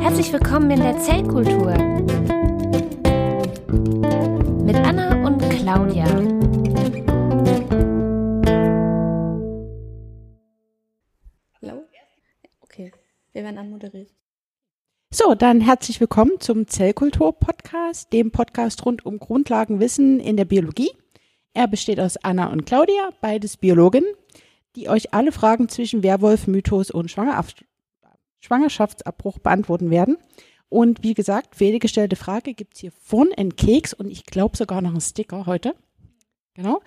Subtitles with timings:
[0.00, 1.72] Herzlich willkommen in der Zellkultur
[4.64, 6.04] mit Anna und Claudia.
[11.62, 11.84] Hallo?
[12.60, 12.92] Okay,
[13.32, 14.10] wir werden anmoderiert.
[15.10, 20.90] So, dann herzlich willkommen zum Zellkultur-Podcast, dem Podcast rund um Grundlagenwissen in der Biologie.
[21.54, 24.12] Er besteht aus Anna und Claudia, beides Biologinnen,
[24.76, 27.10] die euch alle Fragen zwischen Werwolf, Mythos und
[28.44, 30.18] Schwangerschaftsabbruch beantworten werden.
[30.68, 34.56] Und wie gesagt, für jede gestellte Frage gibt's hier vorne einen Keks und ich glaube
[34.56, 35.74] sogar noch einen Sticker heute.
[36.54, 36.80] Genau.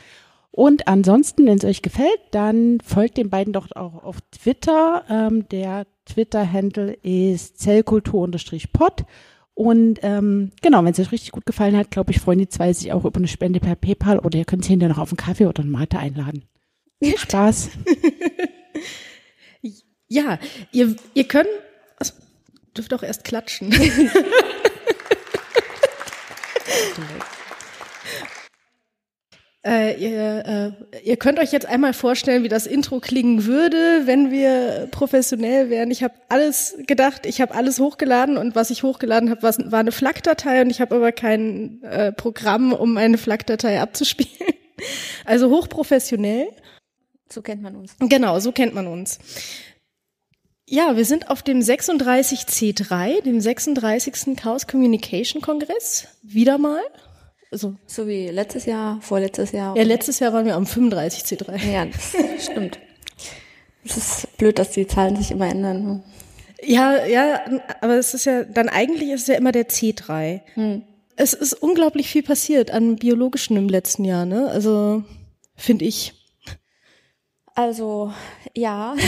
[0.52, 5.04] Und ansonsten, wenn es euch gefällt, dann folgt den beiden doch auch auf Twitter.
[5.10, 9.06] Ähm, der Twitter-Handle ist zellkultur-pod.
[9.54, 12.74] Und ähm, genau, wenn es euch richtig gut gefallen hat, glaube ich, freuen die zwei
[12.74, 15.18] sich auch über eine Spende per PayPal oder ihr könnt sie hinterher noch auf einen
[15.18, 16.46] Kaffee oder einen Mate einladen.
[17.04, 17.70] Viel Spaß.
[20.08, 20.40] ja,
[20.72, 21.50] ihr, ihr könnt,
[22.00, 22.14] also,
[22.76, 23.74] dürft auch erst klatschen.
[29.68, 30.46] Äh, ihr,
[30.94, 35.70] äh, ihr könnt euch jetzt einmal vorstellen, wie das Intro klingen würde, wenn wir professionell
[35.70, 35.92] wären.
[35.92, 39.92] Ich habe alles gedacht, ich habe alles hochgeladen und was ich hochgeladen habe, war eine
[39.92, 44.32] FLAC-Datei und ich habe aber kein äh, Programm, um eine FLAC-Datei abzuspielen.
[45.26, 46.50] Also hochprofessionell.
[47.30, 47.96] So kennt man uns.
[48.00, 49.18] Genau, so kennt man uns.
[50.70, 54.36] Ja, wir sind auf dem 36C3, dem 36.
[54.36, 56.10] Chaos Communication Kongress.
[56.22, 56.82] Wieder mal.
[57.52, 59.78] Also, so wie letztes Jahr, vorletztes Jahr.
[59.78, 61.72] Ja, letztes Jahr waren wir am 35C3.
[61.72, 61.88] Ja,
[62.38, 62.80] stimmt.
[63.86, 65.84] Es ist blöd, dass die Zahlen sich immer ändern.
[65.84, 66.04] Ne?
[66.62, 67.40] Ja, ja,
[67.80, 70.42] aber es ist ja, dann eigentlich ist es ja immer der C3.
[70.56, 70.84] Hm.
[71.16, 74.50] Es ist unglaublich viel passiert an Biologischen im letzten Jahr, ne?
[74.50, 75.06] Also,
[75.56, 76.14] finde ich.
[77.56, 78.12] Also,
[78.54, 78.96] ja.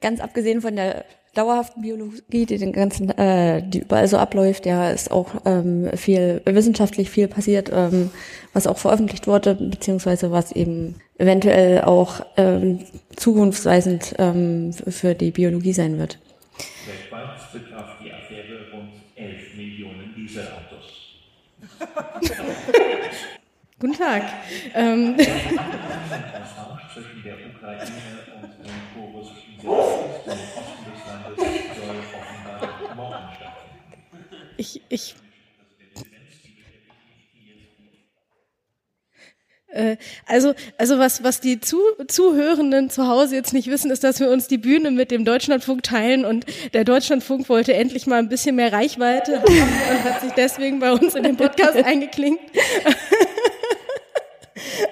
[0.00, 1.04] Ganz abgesehen von der
[1.36, 6.42] dauerhaften Biologie, die den ganzen, äh, die überall so abläuft, ja, ist auch ähm, viel
[6.44, 8.10] wissenschaftlich viel passiert, ähm,
[8.52, 12.80] was auch veröffentlicht wurde, beziehungsweise was eben eventuell auch ähm,
[13.14, 16.18] zukunftsweisend ähm, für die Biologie sein wird.
[16.86, 20.84] Weltweit betraf die Affäre rund 11 Millionen Dieselautos.
[23.78, 24.22] Guten Tag.
[24.74, 25.16] Ähm.
[26.92, 28.85] zwischen der Ukraine und dem prorussischen
[34.56, 35.14] ich, ich
[39.76, 39.96] äh,
[40.26, 41.78] also, also was, was die Zu
[42.08, 45.82] Zuhörenden zu Hause jetzt nicht wissen, ist, dass wir uns die Bühne mit dem Deutschlandfunk
[45.82, 49.52] teilen und der Deutschlandfunk wollte endlich mal ein bisschen mehr Reichweite haben
[49.90, 52.42] und hat sich deswegen bei uns in den Podcast eingeklinkt.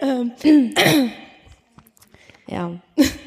[0.02, 0.32] ähm.
[2.46, 2.72] Ja.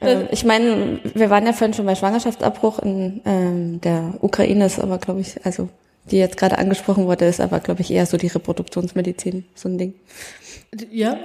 [0.00, 4.80] äh, ich meine, wir waren ja vorhin schon bei Schwangerschaftsabbruch in ähm, der Ukraine, ist
[4.80, 5.68] aber, glaube ich, also
[6.10, 9.78] die jetzt gerade angesprochen wurde, ist aber, glaube ich, eher so die Reproduktionsmedizin, so ein
[9.78, 9.94] Ding.
[10.90, 11.18] Ja.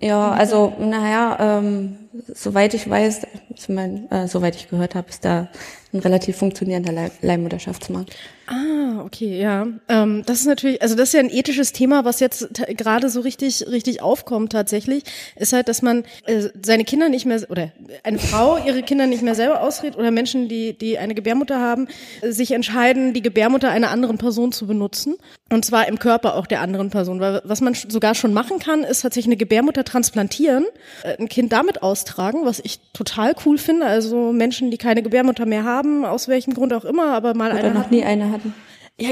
[0.00, 1.96] Ja, also, naja, ähm,
[2.32, 3.22] soweit ich weiß,
[3.68, 5.48] mein, äh, soweit ich gehört habe, ist da
[5.92, 8.14] ein relativ funktionierender Leih Leihmutterschaftsmarkt.
[8.46, 9.66] Ah, okay, ja.
[9.88, 13.20] Ähm, das ist natürlich, also das ist ja ein ethisches Thema, was jetzt gerade so
[13.20, 15.02] richtig, richtig aufkommt tatsächlich,
[15.36, 17.72] ist halt, dass man äh, seine Kinder nicht mehr, oder
[18.04, 21.88] eine Frau ihre Kinder nicht mehr selber ausredet oder Menschen, die, die eine Gebärmutter haben,
[22.20, 25.16] äh, sich entscheiden, die Gebärmutter einer anderen Person zu benutzen.
[25.50, 27.20] Und zwar im Körper auch der anderen Person.
[27.20, 30.66] Weil was man sogar schon machen kann, ist tatsächlich eine Gebärmutter transplantieren,
[31.04, 33.86] äh, ein Kind damit austragen, was ich total cool finde.
[33.86, 37.60] Also Menschen, die keine Gebärmutter mehr haben, aus welchem Grund auch immer, aber mal Oder
[37.60, 37.94] eine noch hatten.
[37.94, 38.54] nie eine hatten.
[39.00, 39.10] Ja,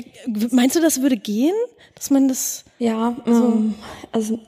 [0.51, 1.55] meinst du, das würde gehen,
[1.95, 2.65] dass man das?
[2.79, 3.75] Ja, so ähm,
[4.13, 4.41] also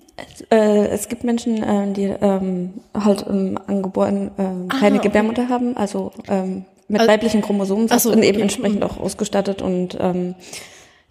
[0.51, 5.09] äh, es gibt Menschen, äh, die ähm, halt im Angeboren äh, keine ah, okay.
[5.09, 8.43] Gebärmutter haben, also ähm, mit also, weiblichen Chromosomen so, und eben okay.
[8.43, 10.35] entsprechend auch ausgestattet und ähm,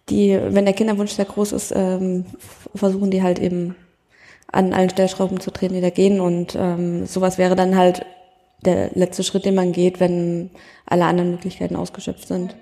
[0.10, 2.26] die, wenn der Kinderwunsch sehr groß ist, ähm,
[2.74, 3.76] versuchen die halt eben
[4.52, 8.06] an allen Stellschrauben zu drehen, die da gehen und ähm, sowas wäre dann halt
[8.66, 10.50] der letzte Schritt, den man geht, wenn
[10.86, 12.56] alle anderen Möglichkeiten ausgeschöpft sind.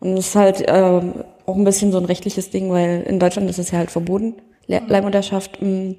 [0.00, 1.00] Und es ist halt äh,
[1.46, 4.34] auch ein bisschen so ein rechtliches Ding, weil in Deutschland ist es ja halt verboten,
[4.66, 4.88] Le mhm.
[4.88, 5.60] Leihmutterschaft.
[5.60, 5.92] Mm.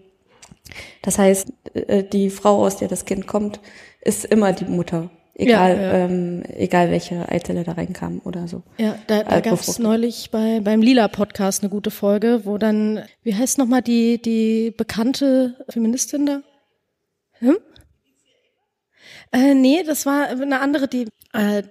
[1.02, 3.60] Das heißt, äh, die Frau, aus der das Kind kommt,
[4.02, 5.10] ist immer die Mutter.
[5.36, 5.94] Egal, ja, ja.
[6.06, 8.62] Ähm, egal welche Eizelle da reinkam oder so.
[8.78, 13.04] Ja, da, da gab es neulich bei beim Lila Podcast eine gute Folge, wo dann,
[13.24, 16.42] wie heißt nochmal die die bekannte Feministin da?
[17.40, 17.58] Hm?
[19.32, 21.08] Äh, nee, das war eine andere, die,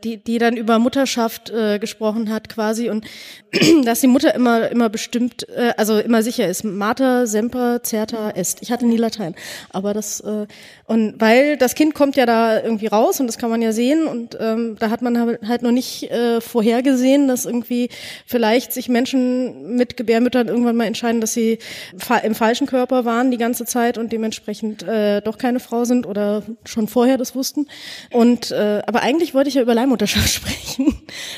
[0.02, 3.06] die, die dann über Mutterschaft äh, gesprochen hat quasi und
[3.84, 6.64] dass die Mutter immer, immer bestimmt, äh, also immer sicher ist.
[6.64, 8.62] Mater, semper, certa, est.
[8.62, 9.34] Ich hatte nie Latein,
[9.70, 10.46] aber das, äh,
[10.86, 14.06] und weil das Kind kommt ja da irgendwie raus und das kann man ja sehen
[14.06, 17.88] und ähm, da hat man halt noch nicht äh, vorhergesehen, dass irgendwie
[18.26, 21.58] vielleicht sich Menschen mit Gebärmüttern irgendwann mal entscheiden, dass sie
[21.96, 26.06] fa im falschen Körper waren die ganze Zeit und dementsprechend äh, doch keine Frau sind
[26.06, 27.66] oder schon vorher das wussten.
[28.10, 30.94] Und äh, aber eigentlich wollte ich ja über Leihmutterschaft sprechen.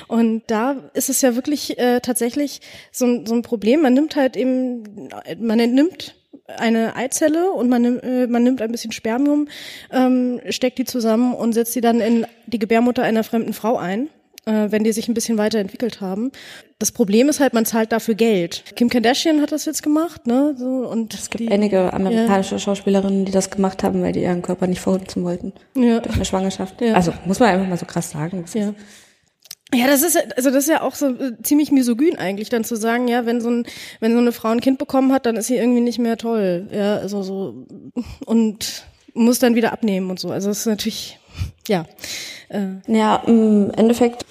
[0.09, 2.61] Und da ist es ja wirklich äh, tatsächlich
[2.93, 3.83] so, ein so ein Problem.
[3.83, 5.09] Man nimmt halt eben,
[5.39, 6.15] man entnimmt
[6.47, 9.49] eine Eizelle und man, nimmt, äh, man nimmt ein bisschen Spermium,
[9.91, 14.09] ähm, steckt die zusammen und setzt sie dann in die Gebärmutter einer fremden Frau ein
[14.47, 16.31] äh, wenn die sich ein bisschen weiterentwickelt haben.
[16.79, 18.65] Das Problem ist halt, man zahlt dafür Geld.
[18.77, 20.55] Kim Kardashian hat das jetzt gemacht, ne?
[20.59, 22.59] So, und es gibt die, einige amerikanische ja.
[22.59, 25.53] Schauspielerinnen, die das gemacht haben, weil die ihren Körper nicht verhunzen wollten.
[25.77, 26.01] Ja.
[26.01, 26.81] Durch eine Schwangerschaft.
[26.81, 26.95] Ja.
[26.95, 28.45] Also muss man einfach mal so krass sagen.
[28.55, 28.75] Ja.
[29.73, 32.77] Ja, das ist also das ist ja auch so äh, ziemlich misogyn eigentlich, dann zu
[32.77, 33.67] sagen, ja, wenn so ein
[33.99, 36.69] wenn so eine Frau ein Kind bekommen hat, dann ist sie irgendwie nicht mehr toll,
[36.73, 37.67] ja, also so
[38.25, 40.31] und muss dann wieder abnehmen und so.
[40.31, 41.19] Also das ist natürlich
[41.69, 41.87] ja.
[42.49, 42.69] Äh.
[42.87, 44.27] Ja, im Endeffekt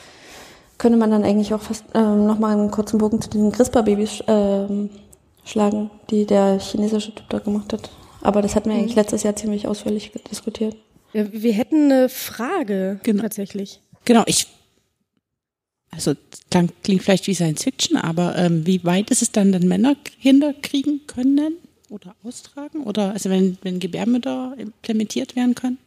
[0.77, 4.89] könnte man dann eigentlich auch fast ähm, nochmal einen kurzen Bogen zu den CRISPR-Babys ähm,
[5.45, 7.89] schlagen, die der chinesische Typ da gemacht hat.
[8.21, 9.01] Aber das hatten wir eigentlich mhm.
[9.01, 10.75] letztes Jahr ziemlich ausführlich diskutiert.
[11.13, 13.21] Ja, wir hätten eine Frage genau.
[13.21, 13.79] tatsächlich.
[14.05, 14.47] Genau, ich
[15.91, 16.13] also
[16.49, 19.95] klingt, klingt vielleicht wie Science Fiction, aber ähm, wie weit ist es dann, wenn Männer
[19.95, 21.57] Kinder kriegen können
[21.89, 22.83] oder austragen?
[22.83, 25.77] Oder also wenn, wenn Gebärmütter implementiert werden können?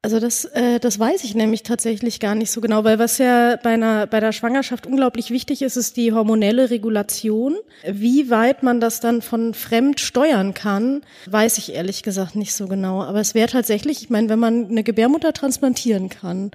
[0.00, 3.56] Also das, äh, das weiß ich nämlich tatsächlich gar nicht so genau, weil was ja
[3.56, 7.56] bei einer bei der Schwangerschaft unglaublich wichtig ist, ist die hormonelle Regulation.
[7.84, 12.68] Wie weit man das dann von fremd steuern kann, weiß ich ehrlich gesagt nicht so
[12.68, 13.02] genau.
[13.02, 16.52] Aber es wäre tatsächlich, ich meine, wenn man eine Gebärmutter transplantieren kann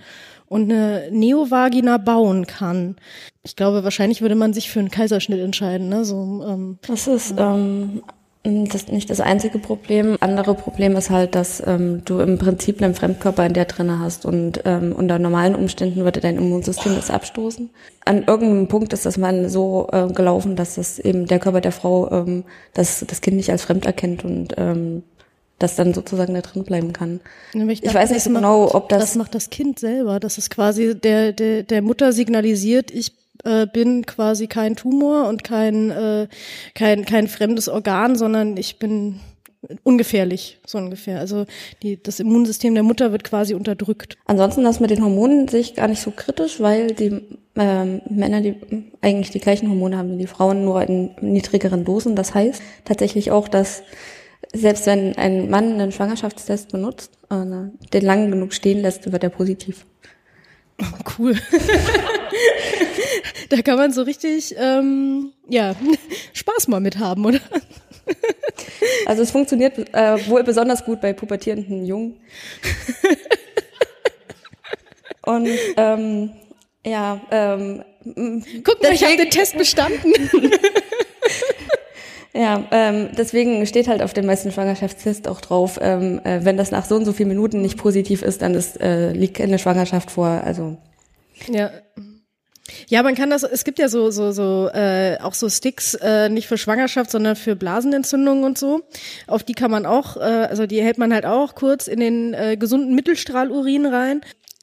[0.47, 2.95] und eine Neovagina bauen kann,
[3.43, 5.89] ich glaube, wahrscheinlich würde man sich für einen Kaiserschnitt entscheiden.
[5.89, 6.05] Ne?
[6.05, 8.03] So, ähm, das ist ähm,
[8.43, 10.17] das ist nicht das einzige Problem.
[10.19, 14.25] Andere Problem ist halt, dass ähm, du im Prinzip einen Fremdkörper in der drinne hast
[14.25, 17.69] und ähm, unter normalen Umständen würde dein Immunsystem das abstoßen.
[18.03, 21.71] An irgendeinem Punkt ist das mal so äh, gelaufen, dass das eben der Körper der
[21.71, 22.43] Frau ähm,
[22.73, 25.03] das, das Kind nicht als fremd erkennt und ähm,
[25.57, 27.21] das dann sozusagen da drin bleiben kann.
[27.53, 30.49] ich, ich weiß nicht so genau, ob das das macht das Kind selber, dass es
[30.49, 33.13] quasi der der der Mutter signalisiert, ich
[33.43, 36.27] äh, bin quasi kein Tumor und kein, äh,
[36.75, 39.19] kein, kein fremdes Organ, sondern ich bin
[39.83, 41.19] ungefährlich, so ungefähr.
[41.19, 41.45] Also
[41.81, 44.17] die, das Immunsystem der Mutter wird quasi unterdrückt.
[44.25, 47.21] Ansonsten das mit den Hormonen sehe ich gar nicht so kritisch, weil die
[47.55, 48.55] ähm, Männer, die
[49.01, 52.15] eigentlich die gleichen Hormone haben wie die Frauen, nur in niedrigeren Dosen.
[52.15, 53.83] Das heißt tatsächlich auch, dass
[54.53, 57.45] selbst wenn ein Mann einen Schwangerschaftstest benutzt, äh,
[57.93, 59.85] den lang genug stehen lässt, wird er positiv.
[60.81, 60.85] Oh,
[61.17, 61.35] cool.
[63.49, 65.75] da kann man so richtig, ähm, ja,
[66.33, 67.39] Spaß mal mit haben, oder?
[69.05, 72.19] Also es funktioniert äh, wohl besonders gut bei pubertierenden Jungen.
[75.25, 76.31] Und ähm,
[76.85, 77.83] ja, ähm,
[78.63, 80.13] guck mal, ich habe den Test bestanden.
[82.33, 86.71] ja, ähm, deswegen steht halt auf dem meisten Schwangerschaftstest auch drauf, ähm, äh, wenn das
[86.71, 90.11] nach so und so vielen Minuten nicht positiv ist, dann ist, äh, liegt eine Schwangerschaft
[90.11, 90.27] vor.
[90.27, 90.77] Also
[91.47, 91.71] ja.
[92.87, 96.29] Ja, man kann das, es gibt ja so, so, so, äh, auch so Sticks, äh,
[96.29, 98.81] nicht für Schwangerschaft, sondern für Blasenentzündungen und so.
[99.27, 102.33] Auf die kann man auch, äh, also die hält man halt auch kurz in den
[102.33, 104.21] äh, gesunden Mittelstrahlurin rein.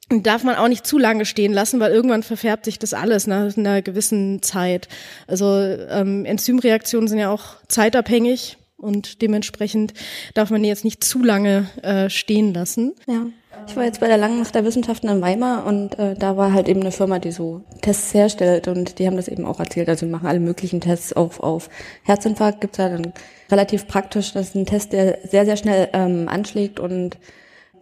[0.08, 3.56] Darf man auch nicht zu lange stehen lassen, weil irgendwann verfärbt sich das alles nach
[3.56, 4.88] einer gewissen Zeit.
[5.28, 9.94] Also ähm, Enzymreaktionen sind ja auch zeitabhängig und dementsprechend
[10.34, 12.94] darf man die jetzt nicht zu lange äh, stehen lassen.
[13.06, 13.26] Ja.
[13.66, 16.68] Ich war jetzt bei der Langen der Wissenschaften in Weimar und äh, da war halt
[16.68, 19.88] eben eine Firma, die so Tests herstellt und die haben das eben auch erzählt.
[19.88, 21.68] Also wir machen alle möglichen Tests auf, auf
[22.04, 22.60] Herzinfarkt.
[22.60, 23.12] Gibt's ja dann
[23.50, 27.18] relativ praktisch, das ist ein Test, der sehr, sehr schnell ähm, anschlägt und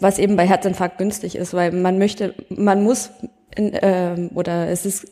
[0.00, 3.10] was eben bei Herzinfarkt günstig ist, weil man möchte, man muss
[3.54, 5.06] in, ähm, oder es ist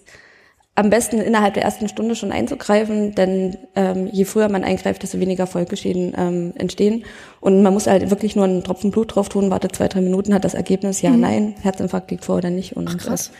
[0.76, 5.18] am besten innerhalb der ersten Stunde schon einzugreifen, denn ähm, je früher man eingreift, desto
[5.18, 7.04] weniger Folgeschäden ähm, entstehen.
[7.40, 10.34] Und man muss halt wirklich nur einen Tropfen Blut drauf tun, wartet zwei, drei Minuten,
[10.34, 11.20] hat das Ergebnis ja, mhm.
[11.20, 13.32] nein, Herzinfarkt liegt vor oder nicht und Ach, krass.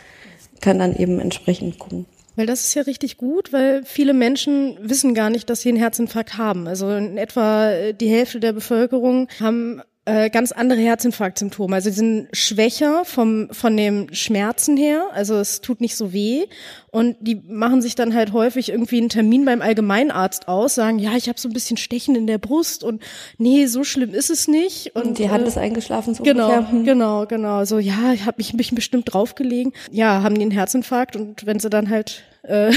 [0.62, 2.06] kann dann eben entsprechend gucken.
[2.36, 5.78] Weil das ist ja richtig gut, weil viele Menschen wissen gar nicht, dass sie einen
[5.78, 6.66] Herzinfarkt haben.
[6.66, 11.75] Also in etwa die Hälfte der Bevölkerung haben äh, ganz andere Herzinfarktsymptome.
[11.75, 16.44] Also sie sind schwächer vom von dem Schmerzen her, also es tut nicht so weh
[16.92, 21.16] und die machen sich dann halt häufig irgendwie einen Termin beim Allgemeinarzt aus, sagen, ja,
[21.16, 23.02] ich habe so ein bisschen Stechen in der Brust und
[23.36, 26.46] nee, so schlimm ist es nicht und, und die Hand äh, ist eingeschlafen so Genau,
[26.46, 26.70] ungefähr.
[26.70, 26.84] Hm.
[26.84, 27.64] genau, genau.
[27.64, 29.72] So ja, ich habe mich, mich bestimmt draufgelegen.
[29.90, 32.72] Ja, haben die einen Herzinfarkt und wenn sie dann halt äh,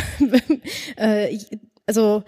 [0.98, 1.38] äh,
[1.86, 2.24] also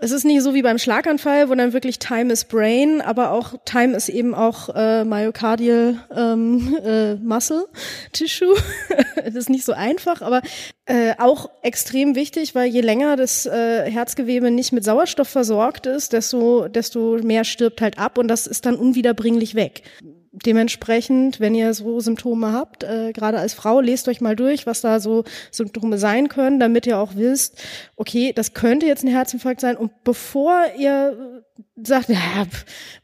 [0.00, 3.54] es ist nicht so wie beim Schlaganfall, wo dann wirklich Time is Brain, aber auch
[3.64, 7.66] Time ist eben auch äh, Myocardial ähm, äh, Muscle
[8.12, 8.54] Tissue.
[9.24, 10.42] das ist nicht so einfach, aber
[10.86, 16.12] äh, auch extrem wichtig, weil je länger das äh, Herzgewebe nicht mit Sauerstoff versorgt ist,
[16.12, 19.82] desto, desto mehr stirbt halt ab und das ist dann unwiederbringlich weg
[20.32, 24.80] dementsprechend, wenn ihr so Symptome habt, äh, gerade als Frau, lest euch mal durch, was
[24.80, 27.62] da so Symptome sein können, damit ihr auch wisst,
[27.96, 29.76] okay, das könnte jetzt ein Herzinfarkt sein.
[29.76, 31.42] Und bevor ihr
[31.82, 32.46] sagt, ja,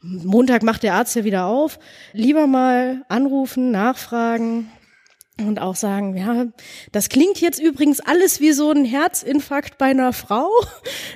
[0.01, 1.79] Montag macht der Arzt ja wieder auf,
[2.13, 4.71] lieber mal anrufen, nachfragen,
[5.47, 6.47] und auch sagen, ja,
[6.91, 10.49] das klingt jetzt übrigens alles wie so ein Herzinfarkt bei einer Frau.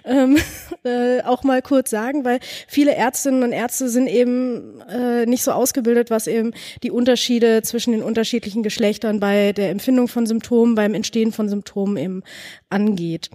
[0.06, 0.38] Ähm,
[0.84, 5.51] äh, auch mal kurz sagen, weil viele Ärztinnen und Ärzte sind eben äh, nicht so
[5.51, 6.51] ausgebildet, was eben
[6.84, 11.96] die Unterschiede zwischen den unterschiedlichen Geschlechtern bei der Empfindung von Symptomen, beim Entstehen von Symptomen
[11.96, 12.24] eben
[12.70, 13.30] angeht.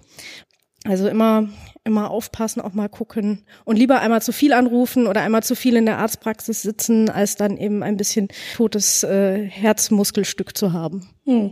[0.85, 1.49] Also immer
[1.83, 5.75] immer aufpassen, auch mal gucken und lieber einmal zu viel anrufen oder einmal zu viel
[5.75, 11.09] in der Arztpraxis sitzen, als dann eben ein bisschen totes äh, Herzmuskelstück zu haben.
[11.25, 11.51] Hm.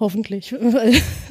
[0.00, 0.54] Hoffentlich.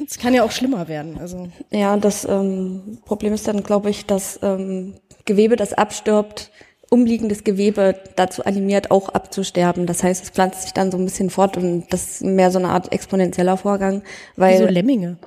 [0.06, 1.18] Es kann ja auch schlimmer werden.
[1.18, 1.48] Also.
[1.70, 4.94] Ja, das ähm, Problem ist dann, glaube ich, dass ähm,
[5.26, 6.50] Gewebe, das abstirbt,
[6.90, 9.86] umliegendes Gewebe dazu animiert, auch abzusterben.
[9.86, 12.58] Das heißt, es pflanzt sich dann so ein bisschen fort und das ist mehr so
[12.58, 14.02] eine Art exponentieller Vorgang.
[14.36, 15.18] Weil, Wie so Lemminge.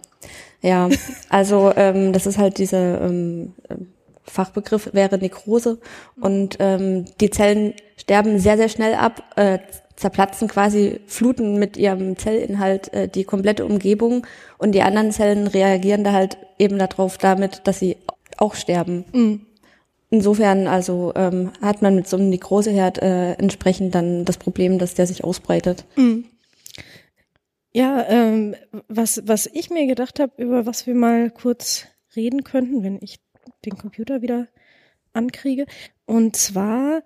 [0.61, 0.89] Ja,
[1.29, 3.53] also ähm, das ist halt dieser ähm,
[4.23, 5.79] Fachbegriff wäre Nekrose
[6.19, 9.59] und ähm, die Zellen sterben sehr, sehr schnell ab, äh,
[9.95, 14.25] zerplatzen quasi, fluten mit ihrem Zellinhalt äh, die komplette Umgebung
[14.57, 17.97] und die anderen Zellen reagieren da halt eben darauf damit, dass sie
[18.37, 19.05] auch sterben.
[19.11, 19.41] Mhm.
[20.09, 24.93] Insofern also ähm, hat man mit so einem Nekroseherd äh, entsprechend dann das Problem, dass
[24.93, 25.85] der sich ausbreitet.
[25.95, 26.25] Mhm.
[27.73, 28.55] Ja, ähm,
[28.87, 31.85] was, was ich mir gedacht habe, über was wir mal kurz
[32.15, 33.19] reden könnten, wenn ich
[33.65, 34.47] den Computer wieder
[35.13, 35.65] ankriege.
[36.05, 37.03] Und zwar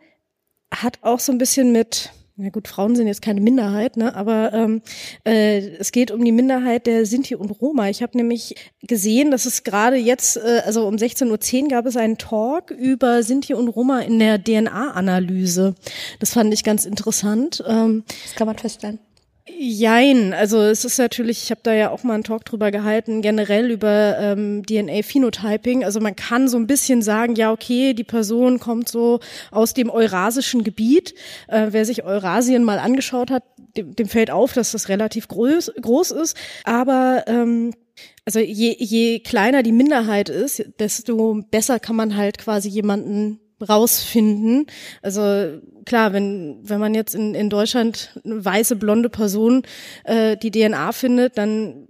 [0.73, 4.15] hat auch so ein bisschen mit, na gut, Frauen sind jetzt keine Minderheit, ne?
[4.15, 4.81] aber ähm,
[5.23, 7.89] äh, es geht um die Minderheit der Sinti und Roma.
[7.89, 11.95] Ich habe nämlich gesehen, dass es gerade jetzt, äh, also um 16.10 Uhr gab es
[11.95, 15.75] einen Talk über Sinti und Roma in der DNA-Analyse.
[16.19, 17.63] Das fand ich ganz interessant.
[17.67, 18.99] Ähm, das kann man feststellen.
[19.47, 23.21] Jein, also es ist natürlich, ich habe da ja auch mal einen Talk drüber gehalten,
[23.21, 25.83] generell über ähm, DNA-Phenotyping.
[25.85, 29.19] Also man kann so ein bisschen sagen, ja, okay, die Person kommt so
[29.51, 31.13] aus dem eurasischen Gebiet.
[31.47, 33.43] Äh, wer sich Eurasien mal angeschaut hat,
[33.77, 36.35] dem, dem fällt auf, dass das relativ groß, groß ist.
[36.63, 37.71] Aber ähm,
[38.25, 44.67] also je, je kleiner die Minderheit ist, desto besser kann man halt quasi jemanden rausfinden.
[45.01, 49.63] Also klar, wenn, wenn man jetzt in, in Deutschland eine weiße, blonde Person
[50.03, 51.87] äh, die DNA findet, dann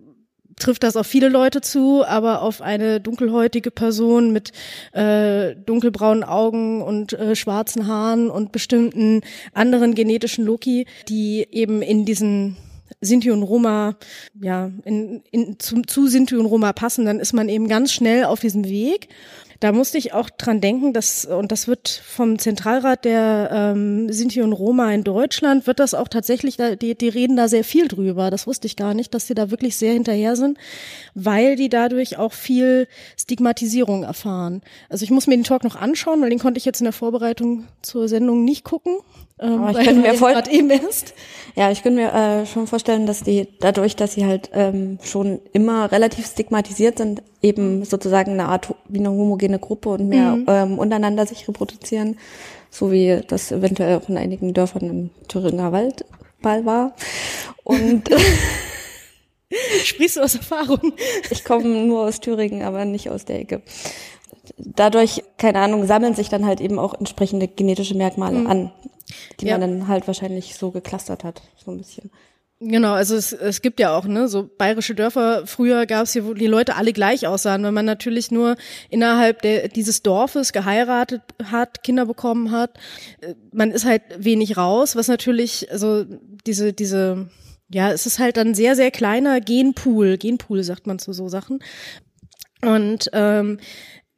[0.58, 4.52] trifft das auf viele Leute zu, aber auf eine dunkelhäutige Person mit
[4.94, 9.22] äh, dunkelbraunen Augen und äh, schwarzen Haaren und bestimmten
[9.54, 12.58] anderen genetischen Loki, die eben in diesen
[13.02, 13.96] Sinti und Roma,
[14.42, 18.24] ja, in, in, zu, zu Sinti und Roma passen, dann ist man eben ganz schnell
[18.26, 19.10] auf diesem Weg.
[19.60, 24.42] Da musste ich auch dran denken, dass, und das wird vom Zentralrat der ähm, Sinti
[24.42, 28.30] und Roma in Deutschland, wird das auch tatsächlich, die, die reden da sehr viel drüber.
[28.32, 30.58] Das wusste ich gar nicht, dass die da wirklich sehr hinterher sind,
[31.14, 34.62] weil die dadurch auch viel Stigmatisierung erfahren.
[34.90, 36.94] Also ich muss mir den Talk noch anschauen, weil den konnte ich jetzt in der
[36.94, 38.98] Vorbereitung zur Sendung nicht gucken.
[39.40, 41.14] Ähm, Aber ich könnte mir voll eben erst.
[41.58, 45.40] Ja, ich könnte mir äh, schon vorstellen, dass die dadurch, dass sie halt ähm, schon
[45.54, 50.46] immer relativ stigmatisiert sind, eben sozusagen eine Art wie eine homogene Gruppe und mehr mhm.
[50.48, 52.18] ähm, untereinander sich reproduzieren,
[52.70, 56.06] so wie das eventuell auch in einigen Dörfern im Thüringer Wald
[56.42, 56.96] mal war.
[57.64, 58.10] Und
[59.84, 60.94] Sprichst du aus Erfahrung?
[61.30, 63.62] Ich komme nur aus Thüringen, aber nicht aus der Ecke
[64.58, 68.48] dadurch, keine Ahnung, sammeln sich dann halt eben auch entsprechende genetische Merkmale mhm.
[68.48, 68.72] an
[69.40, 69.58] die ja.
[69.58, 72.12] man dann halt wahrscheinlich so geklustert hat, so ein bisschen.
[72.68, 76.26] Genau, also es, es gibt ja auch, ne, so bayerische Dörfer, früher gab es hier,
[76.26, 78.56] wo die Leute alle gleich aussahen, wenn man natürlich nur
[78.90, 82.72] innerhalb der, dieses Dorfes geheiratet hat, Kinder bekommen hat.
[83.22, 86.06] Äh, man ist halt wenig raus, was natürlich, also
[86.48, 87.30] diese, diese,
[87.70, 91.60] ja, es ist halt ein sehr, sehr kleiner Genpool, Genpool sagt man zu so Sachen.
[92.64, 93.60] Und ähm,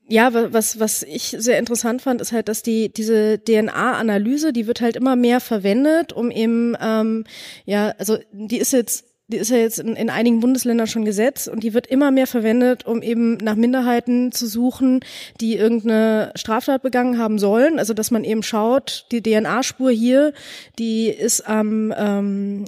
[0.09, 4.81] ja, was, was ich sehr interessant fand, ist halt, dass die, diese DNA-Analyse, die wird
[4.81, 7.25] halt immer mehr verwendet, um eben, ähm,
[7.65, 11.47] ja, also die ist jetzt die ist ja jetzt in, in einigen Bundesländern schon Gesetz
[11.47, 15.01] und die wird immer mehr verwendet, um eben nach Minderheiten zu suchen,
[15.41, 17.77] die irgendeine Straftat begangen haben sollen.
[17.77, 20.33] Also dass man eben schaut, die DNA-Spur hier,
[20.79, 22.65] die ist am, ähm,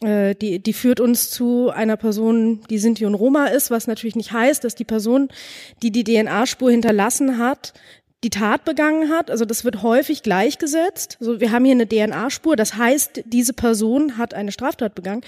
[0.00, 4.14] äh, die, die führt uns zu einer Person, die Sinti und Roma ist, was natürlich
[4.14, 5.28] nicht heißt, dass die Person,
[5.82, 7.72] die die DNA-Spur hinterlassen hat,
[8.24, 9.30] die Tat begangen hat.
[9.30, 11.18] Also das wird häufig gleichgesetzt.
[11.20, 12.56] Also wir haben hier eine DNA-Spur.
[12.56, 15.22] Das heißt, diese Person hat eine Straftat begangen.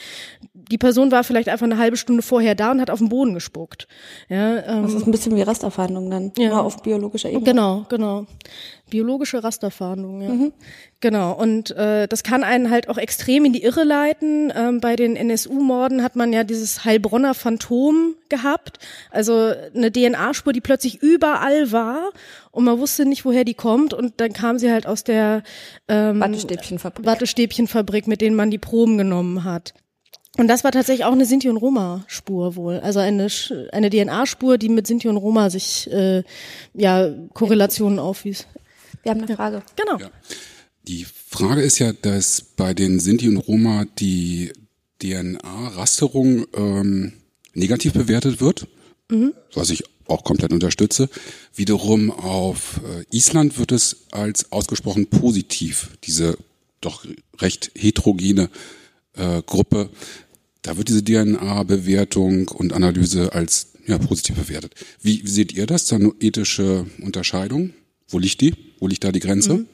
[0.54, 3.34] Die Person war vielleicht einfach eine halbe Stunde vorher da und hat auf den Boden
[3.34, 3.88] gespuckt.
[4.28, 6.48] Ja, ähm, das ist ein bisschen wie Rasterfahndung dann, ja.
[6.48, 7.44] nur auf biologischer Ebene.
[7.44, 8.26] Genau, genau.
[8.90, 10.28] Biologische Rasterfahndung, ja.
[10.28, 10.52] Mhm.
[11.00, 11.32] Genau.
[11.32, 14.52] Und äh, das kann einen halt auch extrem in die Irre leiten.
[14.54, 18.78] Ähm, bei den NSU-Morden hat man ja dieses Heilbronner Phantom gehabt.
[19.10, 22.10] Also eine DNA-Spur, die plötzlich überall war
[22.50, 23.94] und man wusste nicht, woher die kommt.
[23.94, 25.42] Und dann kam sie halt aus der
[25.86, 27.06] ähm, Wattestäbchenfabrik.
[27.06, 29.74] Wattestäbchenfabrik, mit denen man die Proben genommen hat.
[30.38, 32.78] Und das war tatsächlich auch eine Sinti- und Roma-Spur wohl.
[32.78, 33.26] Also eine,
[33.72, 36.22] eine DNA-Spur, die mit Sinti und Roma sich äh,
[36.74, 38.46] ja Korrelationen aufwies.
[39.08, 39.62] Wir haben eine Frage.
[39.74, 39.98] Genau.
[39.98, 40.10] Ja.
[40.86, 44.52] Die Frage ist ja, dass bei den Sinti und Roma die
[45.02, 47.14] DNA-Rasterung ähm,
[47.54, 48.66] negativ bewertet wird,
[49.10, 49.32] mhm.
[49.54, 51.08] was ich auch komplett unterstütze.
[51.54, 56.36] Wiederum auf äh, Island wird es als ausgesprochen positiv, diese
[56.82, 57.06] doch
[57.38, 58.50] recht heterogene
[59.14, 59.88] äh, Gruppe.
[60.60, 64.74] Da wird diese DNA-Bewertung und Analyse als ja, positiv bewertet.
[65.00, 65.86] Wie, wie seht ihr das?
[65.86, 67.72] Da eine ethische Unterscheidung?
[68.06, 68.67] Wo liegt die?
[68.78, 69.54] Wo liegt da die Grenze?
[69.54, 69.68] Mhm.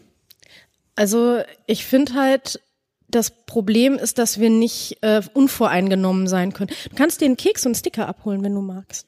[0.97, 2.61] Also ich finde halt,
[3.09, 6.71] das Problem ist, dass wir nicht äh, unvoreingenommen sein können.
[6.91, 9.07] Du kannst den Keks und Sticker abholen, wenn du magst.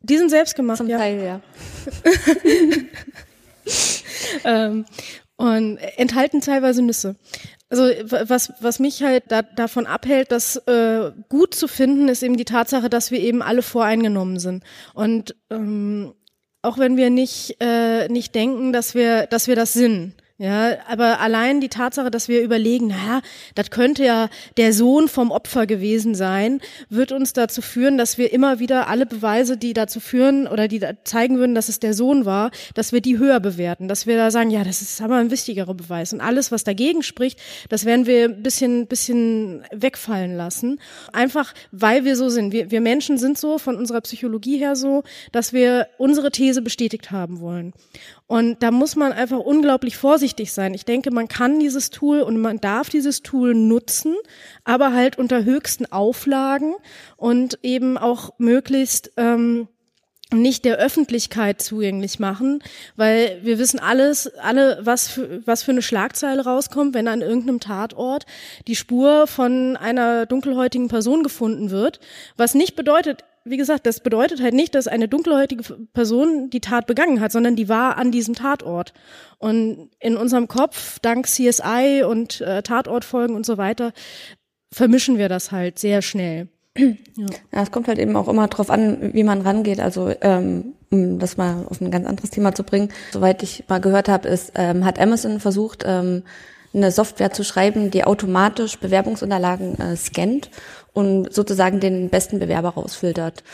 [0.00, 0.98] Die sind selbst gemacht, Zum ja.
[0.98, 1.40] Teil, ja.
[4.44, 4.84] ähm,
[5.36, 7.16] und enthalten teilweise Nüsse.
[7.70, 12.36] Also was, was mich halt da, davon abhält, das äh, gut zu finden, ist eben
[12.36, 14.64] die Tatsache, dass wir eben alle voreingenommen sind.
[14.94, 16.14] Und ähm,
[16.62, 20.14] auch wenn wir nicht, äh, nicht denken, dass wir, dass wir das sind.
[20.40, 23.22] Ja, aber allein die Tatsache, dass wir überlegen, naja,
[23.56, 28.32] das könnte ja der Sohn vom Opfer gewesen sein, wird uns dazu führen, dass wir
[28.32, 32.24] immer wieder alle Beweise, die dazu führen oder die zeigen würden, dass es der Sohn
[32.24, 35.32] war, dass wir die höher bewerten, dass wir da sagen, ja, das ist aber ein
[35.32, 36.12] wichtigerer Beweis.
[36.12, 40.78] Und alles, was dagegen spricht, das werden wir ein bisschen, bisschen wegfallen lassen.
[41.12, 42.52] Einfach, weil wir so sind.
[42.52, 47.10] Wir, wir Menschen sind so, von unserer Psychologie her so, dass wir unsere These bestätigt
[47.10, 47.72] haben wollen.
[48.28, 50.74] Und da muss man einfach unglaublich vorsichtig sein.
[50.74, 54.14] Ich denke, man kann dieses Tool und man darf dieses Tool nutzen,
[54.64, 56.74] aber halt unter höchsten Auflagen
[57.16, 59.66] und eben auch möglichst ähm,
[60.30, 62.62] nicht der Öffentlichkeit zugänglich machen,
[62.96, 67.60] weil wir wissen alles, alle, was für, was für eine Schlagzeile rauskommt, wenn an irgendeinem
[67.60, 68.26] Tatort
[68.66, 71.98] die Spur von einer dunkelhäutigen Person gefunden wird,
[72.36, 76.86] was nicht bedeutet, wie gesagt, das bedeutet halt nicht, dass eine dunkelhäutige Person die Tat
[76.86, 78.92] begangen hat, sondern die war an diesem Tatort.
[79.38, 83.92] Und in unserem Kopf, dank CSI und äh, Tatortfolgen und so weiter,
[84.72, 86.48] vermischen wir das halt sehr schnell.
[86.76, 87.26] Ja.
[87.52, 89.80] ja, es kommt halt eben auch immer drauf an, wie man rangeht.
[89.80, 92.90] Also ähm, um das mal auf ein ganz anderes Thema zu bringen.
[93.12, 96.22] Soweit ich mal gehört habe, ist ähm, hat Amazon versucht, ähm,
[96.74, 100.50] eine Software zu schreiben, die automatisch Bewerbungsunterlagen äh, scannt
[100.98, 103.44] und sozusagen den besten Bewerber rausfiltert.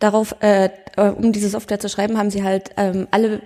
[0.00, 3.42] Darauf, äh, äh, um diese Software zu schreiben, haben sie halt ähm, alle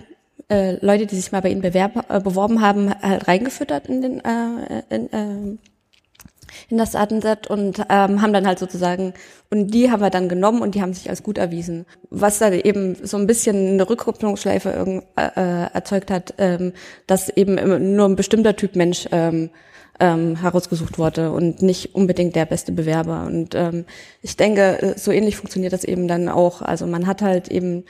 [0.49, 4.19] äh, Leute, die sich mal bei ihnen bewerb, äh, beworben haben, halt reingefüttert in den
[4.25, 5.57] äh, in, äh,
[6.69, 9.13] in das Datenset und ähm, haben dann halt sozusagen,
[9.51, 11.85] und die haben wir dann genommen und die haben sich als gut erwiesen.
[12.09, 16.73] Was dann eben so ein bisschen eine Rückkopplungsschleife äh, erzeugt hat, ähm,
[17.05, 19.51] dass eben nur ein bestimmter Typ Mensch ähm,
[19.99, 23.25] ähm, herausgesucht wurde und nicht unbedingt der beste Bewerber.
[23.25, 23.85] Und ähm,
[24.21, 26.61] ich denke, äh, so ähnlich funktioniert das eben dann auch.
[26.61, 27.85] Also man hat halt eben,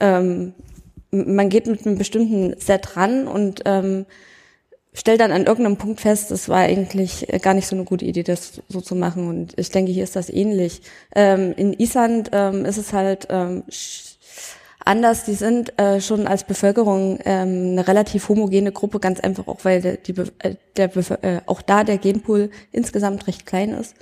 [0.00, 0.54] ähm,
[1.10, 4.06] man geht mit einem bestimmten Set ran und ähm,
[4.92, 8.22] stellt dann an irgendeinem Punkt fest, das war eigentlich gar nicht so eine gute Idee,
[8.22, 9.28] das so zu machen.
[9.28, 10.82] Und ich denke, hier ist das ähnlich.
[11.14, 13.64] Ähm, in Island ähm, ist es halt ähm,
[14.84, 15.24] anders.
[15.24, 19.80] Die sind äh, schon als Bevölkerung ähm, eine relativ homogene Gruppe, ganz einfach auch, weil
[19.80, 23.94] der, die, äh, der äh, auch da der Genpool insgesamt recht klein ist.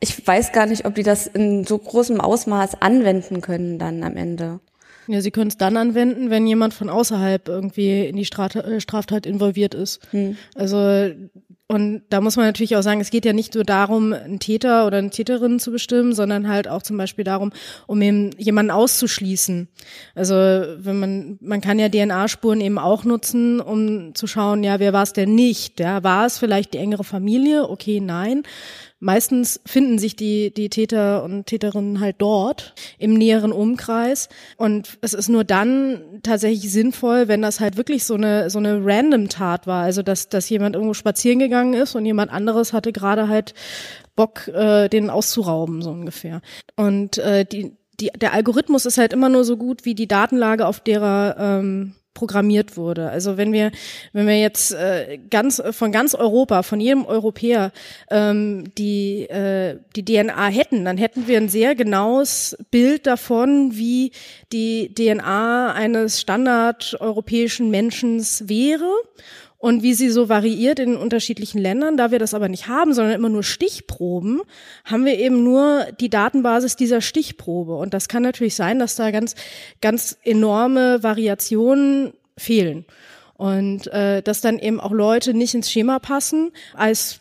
[0.00, 4.16] Ich weiß gar nicht, ob die das in so großem Ausmaß anwenden können dann am
[4.16, 4.60] Ende.
[5.06, 9.26] Ja, sie können es dann anwenden, wenn jemand von außerhalb irgendwie in die äh, Straftat
[9.26, 10.00] involviert ist.
[10.10, 10.36] Hm.
[10.54, 11.10] Also
[11.74, 14.86] und da muss man natürlich auch sagen, es geht ja nicht nur darum, einen Täter
[14.86, 17.52] oder eine Täterin zu bestimmen, sondern halt auch zum Beispiel darum,
[17.86, 19.68] um eben jemanden auszuschließen.
[20.14, 24.92] Also wenn man, man kann ja DNA-Spuren eben auch nutzen, um zu schauen, ja, wer
[24.92, 25.80] war es denn nicht?
[25.80, 27.68] Ja, war es vielleicht die engere Familie?
[27.68, 28.44] Okay, nein.
[29.04, 34.30] Meistens finden sich die, die Täter und Täterinnen halt dort im näheren Umkreis.
[34.56, 38.80] Und es ist nur dann tatsächlich sinnvoll, wenn das halt wirklich so eine, so eine
[38.82, 39.82] random Tat war.
[39.82, 43.54] Also, dass, dass jemand irgendwo spazieren gegangen ist und jemand anderes hatte gerade halt
[44.16, 46.40] Bock, äh, den auszurauben, so ungefähr.
[46.76, 50.66] Und äh, die, die, der Algorithmus ist halt immer nur so gut wie die Datenlage,
[50.66, 53.10] auf derer ähm, programmiert wurde.
[53.10, 53.72] Also wenn wir
[54.12, 57.72] wenn wir jetzt äh, ganz von ganz Europa, von jedem Europäer
[58.08, 64.12] ähm, die äh, die DNA hätten, dann hätten wir ein sehr genaues Bild davon, wie
[64.52, 68.90] die DNA eines Standard europäischen Menschen wäre
[69.64, 71.96] und wie sie so variiert in unterschiedlichen Ländern.
[71.96, 74.42] Da wir das aber nicht haben, sondern immer nur Stichproben,
[74.84, 77.74] haben wir eben nur die Datenbasis dieser Stichprobe.
[77.74, 79.34] Und das kann natürlich sein, dass da ganz,
[79.80, 82.84] ganz enorme Variationen fehlen.
[83.38, 87.20] Und äh, dass dann eben auch Leute nicht ins Schema passen, als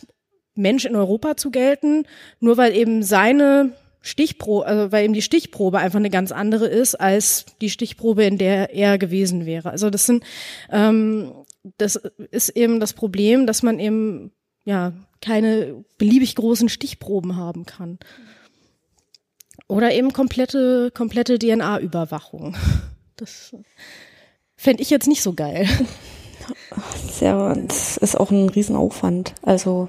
[0.53, 2.03] Mensch in Europa zu gelten,
[2.41, 6.95] nur weil eben seine Stichprobe, also weil eben die Stichprobe einfach eine ganz andere ist
[6.95, 9.71] als die Stichprobe, in der er gewesen wäre.
[9.71, 10.25] Also das sind
[10.69, 11.31] ähm,
[11.77, 11.95] das
[12.31, 14.31] ist eben das Problem, dass man eben
[14.65, 17.99] ja keine beliebig großen Stichproben haben kann.
[19.67, 22.55] Oder eben komplette, komplette DNA-Überwachung.
[23.15, 23.55] Das
[24.55, 25.69] fände ich jetzt nicht so geil.
[27.11, 29.35] Sehr, das ist auch ein Riesenaufwand.
[29.43, 29.87] Also.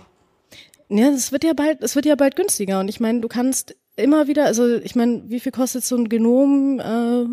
[0.91, 2.81] Ja, es wird ja bald, es wird ja bald günstiger.
[2.81, 6.09] Und ich meine, du kannst immer wieder, also ich meine, wie viel kostet so ein
[6.09, 6.81] Genom?
[6.81, 7.27] Äh,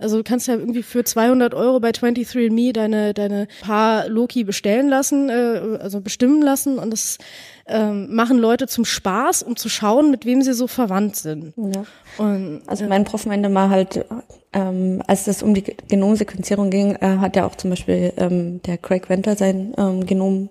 [0.00, 4.88] also du kannst ja irgendwie für 200 Euro bei 23andMe deine deine Paar Loki bestellen
[4.88, 7.18] lassen, äh, also bestimmen lassen und das
[7.66, 11.54] ähm, machen Leute zum Spaß, um zu schauen, mit wem sie so verwandt sind.
[11.56, 11.84] Ja.
[12.18, 14.04] Und, also mein Prof meinte mal halt,
[14.52, 18.78] ähm, als es um die Genomsequenzierung ging, äh, hat ja auch zum Beispiel ähm, der
[18.78, 20.50] Craig Venter sein ähm, Genom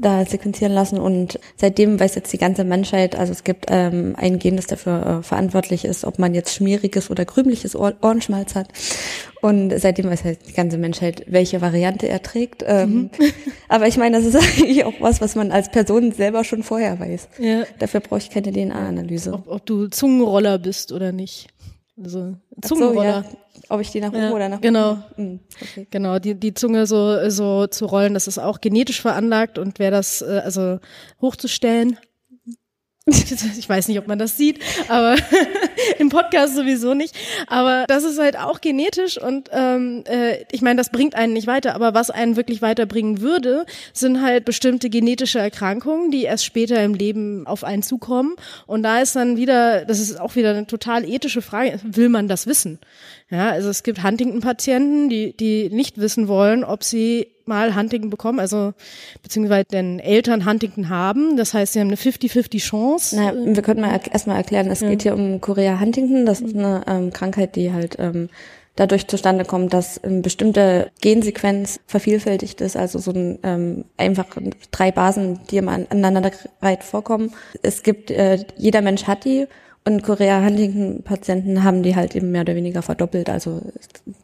[0.00, 4.38] da sequenzieren lassen und seitdem weiß jetzt die ganze Menschheit, also es gibt ähm, ein
[4.38, 8.68] Gen, das dafür äh, verantwortlich ist, ob man jetzt schmieriges oder krümliches Ohr Ohrenschmalz hat
[9.40, 12.64] und seitdem weiß halt die ganze Menschheit, welche Variante er trägt.
[12.66, 13.10] Ähm, mhm.
[13.68, 16.98] Aber ich meine, das ist eigentlich auch was, was man als Person selber schon vorher
[16.98, 17.28] weiß.
[17.38, 17.64] Ja.
[17.78, 19.32] Dafür brauche ich keine DNA-Analyse.
[19.32, 21.48] Ob, ob du Zungenroller bist oder nicht.
[22.02, 23.24] Also Zungenroller.
[23.24, 23.36] So, ja.
[23.70, 24.90] Ob ich die nach oben ja, oder nach genau.
[24.92, 25.06] unten?
[25.16, 25.28] Genau.
[25.30, 25.86] Mhm, okay.
[25.90, 29.90] Genau, die, die Zunge so, so zu rollen, das ist auch genetisch veranlagt und wer
[29.90, 30.78] das, äh, also
[31.20, 31.98] hochzustellen,
[33.08, 35.16] ich weiß nicht, ob man das sieht, aber
[35.98, 37.16] im Podcast sowieso nicht.
[37.46, 41.46] Aber das ist halt auch genetisch und ähm, äh, ich meine, das bringt einen nicht
[41.46, 41.74] weiter.
[41.74, 46.94] Aber was einen wirklich weiterbringen würde, sind halt bestimmte genetische Erkrankungen, die erst später im
[46.94, 48.34] Leben auf einen zukommen.
[48.66, 52.28] Und da ist dann wieder, das ist auch wieder eine total ethische Frage, will man
[52.28, 52.78] das wissen?
[53.30, 58.38] Ja, also es gibt Huntington-Patienten, die, die nicht wissen wollen, ob sie mal Huntington bekommen,
[58.38, 58.74] also
[59.22, 61.36] beziehungsweise den Eltern Huntington haben.
[61.36, 63.16] Das heißt, sie haben eine 50-50 Chance.
[63.16, 64.88] Na, wir könnten mal erstmal erklären, es ja.
[64.90, 66.26] geht hier um Korea Huntington.
[66.26, 68.28] Das ist eine ähm, Krankheit, die halt ähm,
[68.78, 74.26] dadurch zustande kommt, dass eine bestimmte Gensequenz vervielfältigt ist, also so ein ähm, einfach
[74.70, 77.34] drei Basen, die immer aneinandergereiht vorkommen.
[77.62, 79.46] Es gibt, äh, jeder Mensch hat die
[79.88, 83.30] und Korea Huntington-Patienten haben die halt eben mehr oder weniger verdoppelt.
[83.30, 83.62] Also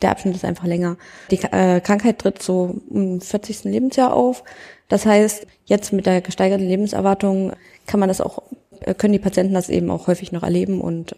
[0.02, 0.96] der Abschnitt ist einfach länger.
[1.30, 3.64] Die äh, Krankheit tritt so im 40.
[3.64, 4.44] Lebensjahr auf.
[4.88, 7.52] Das heißt, jetzt mit der gesteigerten Lebenserwartung
[7.86, 8.42] kann man das auch,
[8.80, 11.16] äh, können die Patienten das eben auch häufig noch erleben und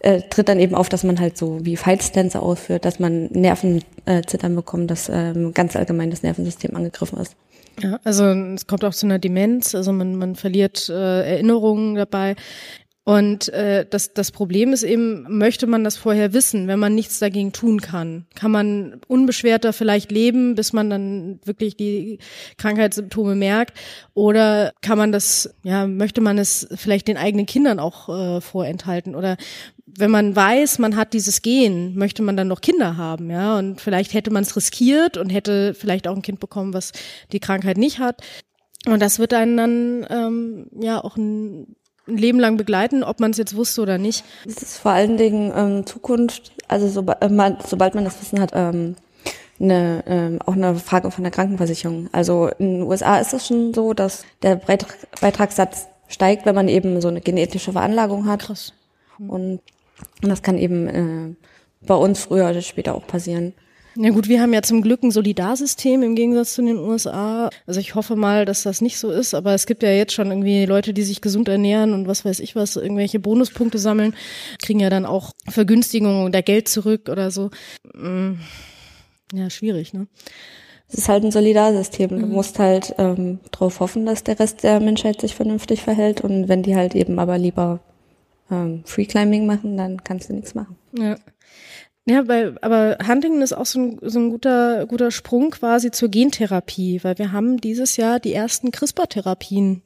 [0.00, 4.52] äh, tritt dann eben auf, dass man halt so wie Fightstänze ausführt, dass man Nervenzittern
[4.52, 7.34] äh, bekommt, dass äh, ganz allgemein das Nervensystem angegriffen ist.
[7.82, 12.36] Ja, also es kommt auch zu einer Demenz, also man, man verliert äh, Erinnerungen dabei.
[13.10, 17.18] Und äh, das, das Problem ist eben, möchte man das vorher wissen, wenn man nichts
[17.18, 18.26] dagegen tun kann?
[18.36, 22.20] Kann man unbeschwerter vielleicht leben, bis man dann wirklich die
[22.56, 23.76] Krankheitssymptome merkt?
[24.14, 29.16] Oder kann man das, ja, möchte man es vielleicht den eigenen Kindern auch äh, vorenthalten?
[29.16, 29.38] Oder
[29.86, 33.58] wenn man weiß, man hat dieses Gen, möchte man dann noch Kinder haben, ja?
[33.58, 36.92] Und vielleicht hätte man es riskiert und hätte vielleicht auch ein Kind bekommen, was
[37.32, 38.22] die Krankheit nicht hat.
[38.86, 41.74] Und das wird einen dann ähm, ja auch ein
[42.10, 44.24] ein Leben lang begleiten, ob man es jetzt wusste oder nicht.
[44.46, 48.40] Es ist vor allen Dingen ähm, Zukunft, also so, äh, man, sobald man das Wissen
[48.40, 48.96] hat, ähm,
[49.60, 52.08] eine, ähm, auch eine Frage von der Krankenversicherung.
[52.12, 56.68] Also in den USA ist es schon so, dass der Beitrag, Beitragssatz steigt, wenn man
[56.68, 58.40] eben so eine genetische Veranlagung hat.
[58.40, 58.72] Krass.
[59.18, 59.60] Und,
[60.22, 61.34] und das kann eben äh,
[61.82, 63.52] bei uns früher oder später auch passieren.
[63.96, 67.50] Na gut, wir haben ja zum Glück ein Solidarsystem im Gegensatz zu den USA.
[67.66, 70.28] Also ich hoffe mal, dass das nicht so ist, aber es gibt ja jetzt schon
[70.28, 74.14] irgendwie Leute, die sich gesund ernähren und was weiß ich was, irgendwelche Bonuspunkte sammeln,
[74.62, 77.50] kriegen ja dann auch Vergünstigungen oder Geld zurück oder so.
[77.94, 78.34] Mm,
[79.32, 80.06] ja, schwierig, ne?
[80.92, 82.08] Es ist halt ein Solidarsystem.
[82.10, 82.32] Du mhm.
[82.32, 86.20] musst halt ähm, darauf hoffen, dass der Rest der Menschheit sich vernünftig verhält.
[86.20, 87.78] Und wenn die halt eben aber lieber
[88.50, 90.76] ähm, Free Climbing machen, dann kannst du nichts machen.
[90.92, 91.16] Ja.
[92.06, 96.08] Ja, weil, aber Huntington ist auch so ein, so ein guter, guter Sprung quasi zur
[96.08, 99.82] Gentherapie, weil wir haben dieses Jahr die ersten CRISPR-Therapien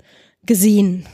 [0.46, 1.06] gesehen.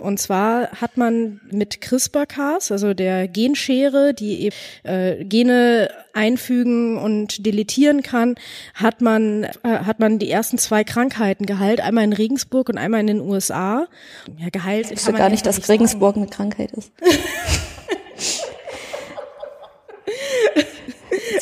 [0.00, 7.46] Und zwar hat man mit CRISPR-Cas, also der Genschere, die eben äh, Gene einfügen und
[7.46, 8.34] deletieren kann,
[8.74, 13.00] hat man äh, hat man die ersten zwei Krankheiten geheilt, einmal in Regensburg und einmal
[13.00, 13.86] in den USA.
[14.38, 14.86] Ja, geheilt.
[14.86, 16.90] Ich wusste gar nicht, dass Regensburg eine Krankheit ist.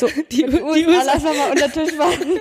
[0.07, 2.39] so, die, die USA lassen wir mal unter Tisch machen.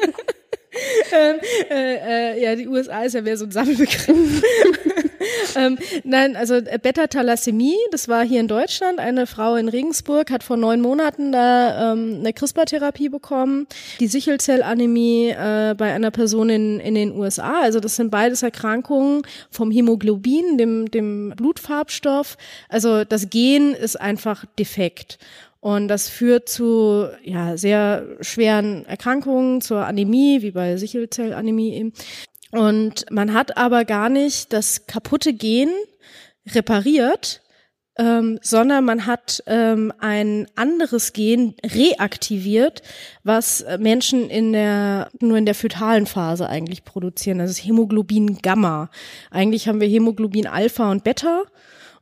[1.13, 1.37] ähm,
[1.71, 4.43] äh, äh, ja, die USA ist ja mehr so ein Sammelbegriff.
[5.57, 8.99] ähm, nein, also äh, Beta-Thalassämie, das war hier in Deutschland.
[8.99, 13.67] Eine Frau in Regensburg hat vor neun Monaten da ähm, eine CRISPR-Therapie bekommen.
[14.01, 17.61] Die Sichelzellanämie äh, bei einer Person in, in den USA.
[17.63, 22.37] Also das sind beides Erkrankungen vom Hämoglobin, dem, dem Blutfarbstoff.
[22.69, 25.19] Also das Gen ist einfach defekt.
[25.65, 31.95] Und das führt zu ja, sehr schweren Erkrankungen, zur Anämie, wie bei Sichelzellanämie eben.
[32.51, 35.71] Und man hat aber gar nicht das kaputte Gen
[36.51, 37.41] repariert,
[37.97, 42.83] ähm, sondern man hat ähm, ein anderes Gen reaktiviert,
[43.23, 47.39] was Menschen in der nur in der fötalen Phase eigentlich produzieren.
[47.39, 48.91] Das ist Hämoglobin Gamma.
[49.31, 51.45] Eigentlich haben wir Hämoglobin Alpha und Beta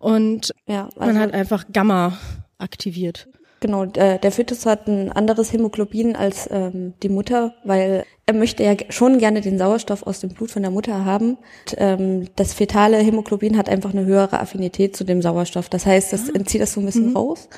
[0.00, 2.18] und ja, also man hat einfach Gamma
[2.58, 3.28] aktiviert.
[3.62, 8.64] Genau, der, der Fötus hat ein anderes Hämoglobin als ähm, die Mutter, weil er möchte
[8.64, 11.36] ja schon gerne den Sauerstoff aus dem Blut von der Mutter haben.
[11.36, 15.68] Und, ähm, das fetale Hämoglobin hat einfach eine höhere Affinität zu dem Sauerstoff.
[15.68, 16.32] Das heißt, das ah.
[16.34, 17.16] entzieht das so ein bisschen mhm.
[17.16, 17.48] raus.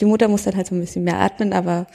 [0.00, 1.86] Die Mutter muss dann halt so ein bisschen mehr atmen, aber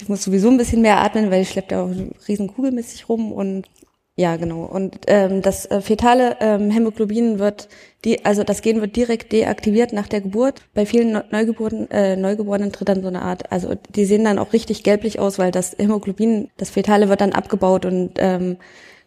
[0.00, 1.90] die muss sowieso ein bisschen mehr atmen, weil die schleppt ja auch
[2.26, 3.68] riesen Kugel mit sich rum und
[4.14, 4.64] ja, genau.
[4.64, 7.68] Und ähm, das äh, fetale ähm, Hämoglobin wird,
[8.04, 10.60] die, also das Gen wird direkt deaktiviert nach der Geburt.
[10.74, 14.52] Bei vielen Neugeborenen, äh, Neugeborenen tritt dann so eine Art, also die sehen dann auch
[14.52, 18.58] richtig gelblich aus, weil das Hämoglobin, das Fetale wird dann abgebaut und ähm,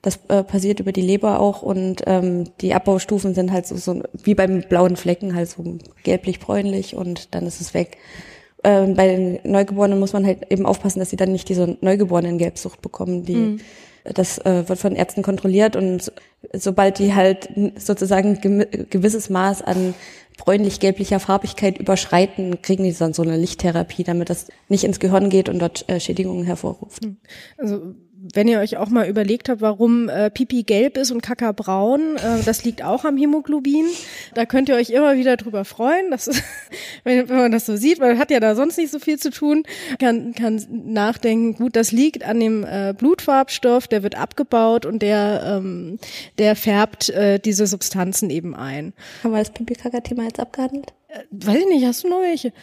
[0.02, 4.02] das äh, passiert über die Leber auch und ähm, die Abbaustufen sind halt so, so
[4.24, 7.98] wie beim blauen Flecken halt so gelblich-bräunlich und dann ist es weg.
[8.63, 12.82] Ähm, bei den Neugeborenen muss man halt eben aufpassen, dass sie dann nicht diese Neugeborenen-Gelbsucht
[12.82, 13.60] bekommen, die mhm
[14.13, 16.12] das äh, wird von Ärzten kontrolliert und
[16.54, 18.39] sobald die halt sozusagen
[18.89, 19.94] gewisses Maß an
[20.38, 25.50] bräunlich-gelblicher Farbigkeit überschreiten, kriegen die dann so eine Lichttherapie, damit das nicht ins Gehirn geht
[25.50, 27.04] und dort äh, Schädigungen hervorruft.
[27.58, 27.96] Also
[28.34, 32.18] wenn ihr euch auch mal überlegt habt, warum äh, Pipi gelb ist und Kaka braun,
[32.18, 33.86] äh, das liegt auch am Hämoglobin.
[34.34, 36.30] Da könnt ihr euch immer wieder drüber freuen, dass,
[37.04, 39.20] wenn, wenn man das so sieht, weil man hat ja da sonst nicht so viel
[39.20, 39.64] zu tun,
[40.00, 45.58] kann, kann nachdenken, gut, das liegt an dem äh, Blutfarbstoff, der wird abgebaut und der,
[45.58, 46.00] ähm,
[46.40, 48.94] der färbt äh, diese Substanzen eben ein.
[49.24, 50.94] Haben wir das Pipi-Kaka-Thema jetzt abgehandelt?
[51.10, 52.54] Äh, weiß ich nicht, hast du noch welche?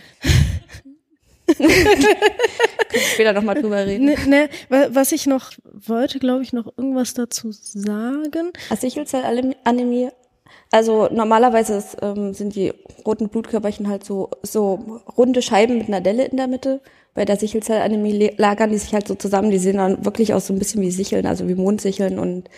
[3.14, 4.06] Später noch mal drüber reden.
[4.06, 4.48] Ne, ne,
[4.90, 8.52] was ich noch wollte, glaube ich, noch irgendwas dazu sagen.
[8.78, 10.10] Sichelzellanämie.
[10.70, 12.72] Also normalerweise ist, ähm, sind die
[13.06, 16.80] roten Blutkörperchen halt so, so runde Scheiben mit einer Delle in der Mitte.
[17.14, 19.50] Bei der Sichelzellanämie lagern die sich halt so zusammen.
[19.50, 22.48] Die sehen dann wirklich aus so ein bisschen wie Sicheln, also wie Mondsicheln und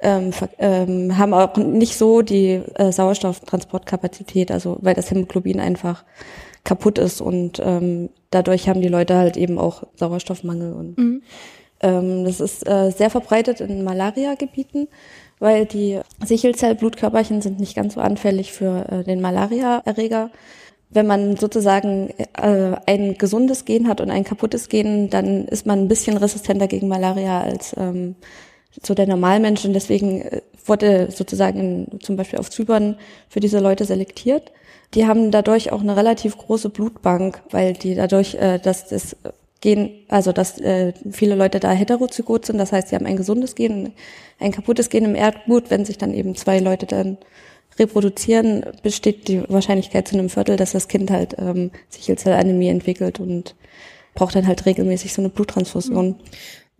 [0.00, 6.04] ähm, ähm, haben auch nicht so die äh, Sauerstofftransportkapazität, also weil das Hämoglobin einfach
[6.68, 11.22] kaputt ist und ähm, dadurch haben die Leute halt eben auch Sauerstoffmangel und mhm.
[11.80, 14.86] ähm, das ist äh, sehr verbreitet in Malaria-Gebieten,
[15.38, 20.30] weil die Sichelzellblutkörperchen sind nicht ganz so anfällig für äh, den Malaria-Erreger.
[20.90, 25.78] Wenn man sozusagen äh, ein gesundes Gen hat und ein kaputtes Gen, dann ist man
[25.78, 28.14] ein bisschen resistenter gegen Malaria als ähm,
[28.82, 32.96] so der Normalmensch und deswegen äh, wurde sozusagen in, zum Beispiel auf Zypern
[33.28, 34.52] für diese Leute selektiert.
[34.94, 39.16] Die haben dadurch auch eine relativ große Blutbank, weil die dadurch, äh, dass das
[39.60, 43.56] Gen, also dass äh, viele Leute da heterozygot sind, das heißt, sie haben ein gesundes
[43.56, 43.92] Gen,
[44.38, 47.18] ein kaputtes Gen im Erdblut, wenn sich dann eben zwei Leute dann
[47.78, 53.56] reproduzieren, besteht die Wahrscheinlichkeit zu einem Viertel, dass das Kind halt ähm, Sichelzellanämie entwickelt und
[54.14, 56.16] braucht dann halt regelmäßig so eine Bluttransfusion.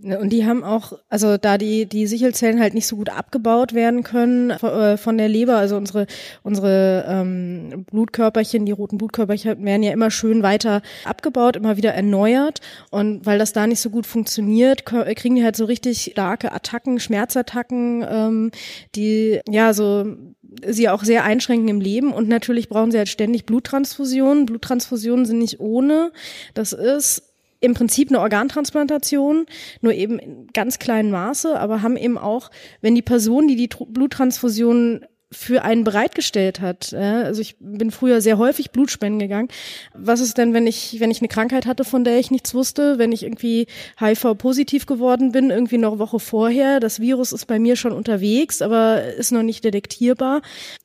[0.00, 3.74] Ne, und die haben auch, also da die, die Sichelzellen halt nicht so gut abgebaut
[3.74, 6.06] werden können äh, von der Leber, also unsere,
[6.44, 12.60] unsere ähm, Blutkörperchen, die roten Blutkörperchen werden ja immer schön weiter abgebaut, immer wieder erneuert.
[12.92, 17.00] Und weil das da nicht so gut funktioniert, kriegen die halt so richtig starke Attacken,
[17.00, 18.50] Schmerzattacken, ähm,
[18.94, 20.16] die ja so
[20.64, 24.46] sie auch sehr einschränken im Leben und natürlich brauchen sie halt ständig Bluttransfusionen.
[24.46, 26.12] Bluttransfusionen sind nicht ohne.
[26.54, 27.27] Das ist
[27.60, 29.46] im Prinzip eine Organtransplantation,
[29.80, 33.68] nur eben in ganz kleinem Maße, aber haben eben auch, wenn die Person, die die
[33.68, 36.92] Bluttransfusion für einen bereitgestellt hat.
[36.92, 39.48] Ja, also ich bin früher sehr häufig Blutspenden gegangen.
[39.94, 42.98] Was ist denn, wenn ich, wenn ich eine Krankheit hatte, von der ich nichts wusste,
[42.98, 43.66] wenn ich irgendwie
[44.00, 48.62] HIV-positiv geworden bin, irgendwie noch eine Woche vorher, das Virus ist bei mir schon unterwegs,
[48.62, 50.40] aber ist noch nicht detektierbar.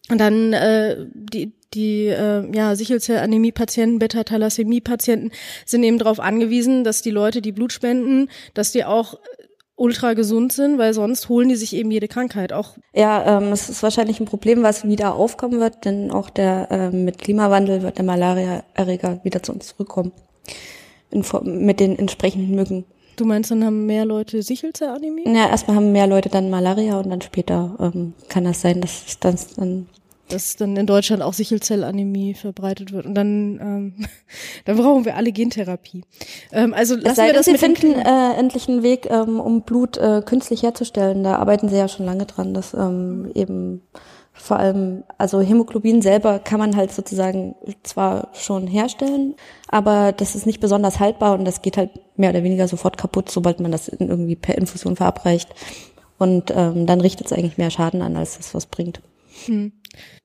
[0.09, 5.31] Und dann äh, die, die äh, ja, Sichelzellanämie-Patienten, Beta-Thalassämie-Patienten
[5.65, 9.19] sind eben darauf angewiesen, dass die Leute, die Blut spenden, dass die auch
[9.75, 12.77] ultra gesund sind, weil sonst holen die sich eben jede Krankheit auch.
[12.93, 16.89] Ja, ähm, es ist wahrscheinlich ein Problem, was wieder aufkommen wird, denn auch der äh,
[16.91, 20.11] mit Klimawandel wird der Malariaerreger wieder zu uns zurückkommen.
[21.11, 22.85] In, mit den entsprechenden Mücken.
[23.15, 25.23] Du meinst, dann haben mehr Leute Sichelzellanämie?
[25.25, 29.19] Ja, erstmal haben mehr Leute dann Malaria und dann später ähm, kann das sein, dass
[29.19, 29.87] das dann
[30.29, 33.05] dass dann in Deutschland auch Sichelzellanämie verbreitet wird.
[33.05, 33.93] Und dann, ähm,
[34.65, 36.03] dann brauchen wir alle Gentherapie.
[36.51, 40.21] Ähm, also lassen wir das Sie finden äh, endlich einen Weg, ähm, um Blut äh,
[40.25, 41.23] künstlich herzustellen.
[41.23, 43.81] Da arbeiten Sie ja schon lange dran, dass ähm, eben
[44.33, 49.35] vor allem, also Hämoglobin selber kann man halt sozusagen zwar schon herstellen,
[49.67, 53.29] aber das ist nicht besonders haltbar und das geht halt mehr oder weniger sofort kaputt,
[53.29, 55.49] sobald man das irgendwie per Infusion verabreicht.
[56.17, 59.01] Und ähm, dann richtet es eigentlich mehr Schaden an, als es was bringt.
[59.45, 59.71] Hm.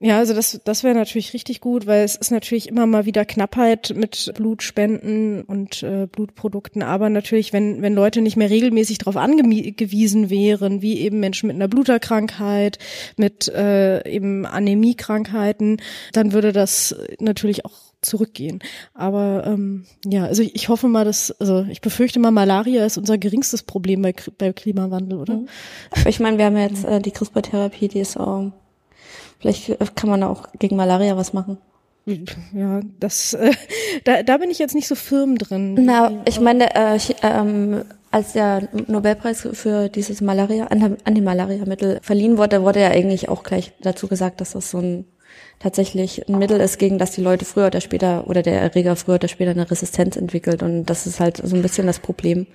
[0.00, 3.24] Ja, also das, das wäre natürlich richtig gut, weil es ist natürlich immer mal wieder
[3.24, 6.82] Knappheit mit Blutspenden und äh, Blutprodukten.
[6.82, 11.56] Aber natürlich, wenn, wenn Leute nicht mehr regelmäßig darauf angewiesen wären, wie eben Menschen mit
[11.56, 12.78] einer Bluterkrankheit,
[13.16, 15.80] mit äh, eben Anämiekrankheiten,
[16.12, 18.60] dann würde das natürlich auch zurückgehen.
[18.94, 22.98] Aber ähm, ja, also ich, ich hoffe mal, dass, also ich befürchte mal, Malaria ist
[22.98, 25.34] unser geringstes Problem bei, bei Klimawandel, oder?
[25.34, 25.48] Mhm.
[26.06, 28.52] Ich meine, wir haben jetzt äh, die CRISPR-Therapie, die ist auch
[29.38, 31.58] Vielleicht kann man auch gegen Malaria was machen.
[32.54, 33.52] Ja, das, äh,
[34.04, 35.74] da, da bin ich jetzt nicht so firm drin.
[35.74, 42.80] Na, ich meine, äh, ähm, als der Nobelpreis für dieses Malaria, Anti-Malaria-Mittel verliehen wurde, wurde
[42.80, 45.04] ja eigentlich auch gleich dazu gesagt, dass das so ein
[45.58, 49.16] tatsächlich ein Mittel ist, gegen das die Leute früher oder später oder der Erreger früher
[49.16, 50.62] oder später eine Resistenz entwickelt.
[50.62, 52.46] Und das ist halt so ein bisschen das Problem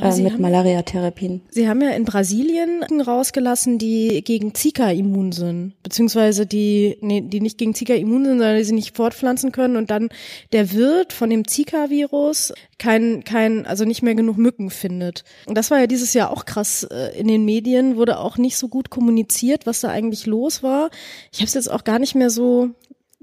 [0.00, 1.42] äh, mit Malaria-Therapien.
[1.50, 7.40] Sie haben ja in Brasilien rausgelassen, die gegen Zika immun sind, beziehungsweise die, nee, die
[7.40, 10.08] nicht gegen Zika immun sind, sondern die sie nicht fortpflanzen können und dann
[10.52, 15.24] der Wirt von dem Zika-Virus kein, kein, also nicht mehr genug Mücken findet.
[15.46, 18.56] Und das war ja dieses Jahr auch krass äh, in den Medien, wurde auch nicht
[18.56, 20.90] so gut kommuniziert, was da eigentlich los war.
[21.32, 22.70] Ich habe es jetzt auch gar nicht mehr so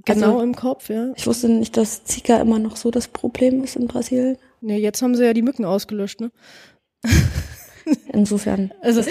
[0.05, 1.11] genau also, im Kopf, ja.
[1.15, 4.37] Ich wusste nicht, dass Zika immer noch so das Problem ist in Brasilien.
[4.61, 6.31] Nee, jetzt haben sie ja die Mücken ausgelöscht, ne?
[8.13, 8.73] Insofern.
[8.81, 9.01] Also,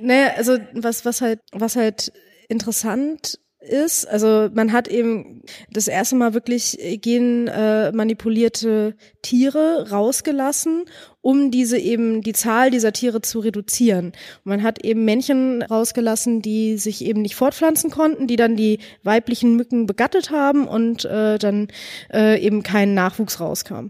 [0.00, 2.12] naja, also was, was halt, was halt
[2.48, 10.84] interessant ist, also man hat eben das erste Mal wirklich genmanipulierte äh, Tiere rausgelassen,
[11.20, 14.06] um diese eben die Zahl dieser Tiere zu reduzieren.
[14.06, 18.78] Und man hat eben Männchen rausgelassen, die sich eben nicht fortpflanzen konnten, die dann die
[19.02, 21.68] weiblichen Mücken begattet haben und äh, dann
[22.12, 23.88] äh, eben kein Nachwuchs rauskam.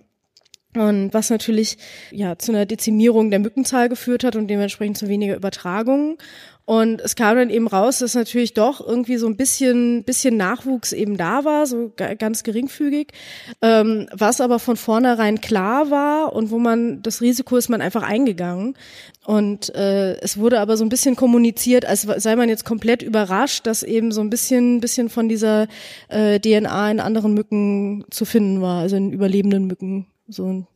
[0.76, 1.78] Und was natürlich
[2.10, 6.18] ja zu einer Dezimierung der Mückenzahl geführt hat und dementsprechend zu weniger Übertragungen.
[6.66, 10.92] Und es kam dann eben raus, dass natürlich doch irgendwie so ein bisschen, bisschen Nachwuchs
[10.92, 13.12] eben da war, so ganz geringfügig,
[13.62, 18.02] ähm, was aber von vornherein klar war und wo man das Risiko ist man einfach
[18.02, 18.74] eingegangen.
[19.24, 23.64] Und äh, es wurde aber so ein bisschen kommuniziert, als sei man jetzt komplett überrascht,
[23.68, 25.68] dass eben so ein bisschen, bisschen von dieser
[26.08, 30.06] äh, DNA in anderen Mücken zu finden war, also in überlebenden Mücken.
[30.28, 30.66] So,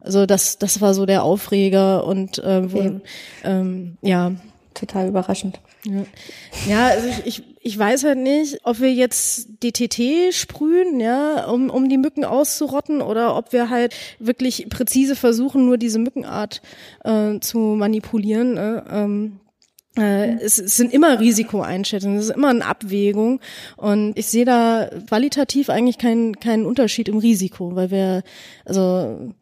[0.00, 3.00] also das, das war so der Aufreger und äh, wo, ja.
[3.44, 4.32] Ähm, ja.
[4.74, 5.58] Total überraschend.
[5.84, 6.04] Ja,
[6.68, 11.70] ja also ich, ich, ich weiß halt nicht, ob wir jetzt DTT sprühen, ja, um,
[11.70, 16.60] um die Mücken auszurotten oder ob wir halt wirklich präzise versuchen, nur diese Mückenart
[17.04, 18.58] äh, zu manipulieren.
[18.58, 19.45] Äh, ähm, äh,
[19.96, 23.40] es, es sind immer Risikoeinschätzungen, es ist immer eine Abwägung.
[23.76, 28.22] Und ich sehe da qualitativ eigentlich keinen keinen Unterschied im Risiko, weil wir
[28.64, 29.32] also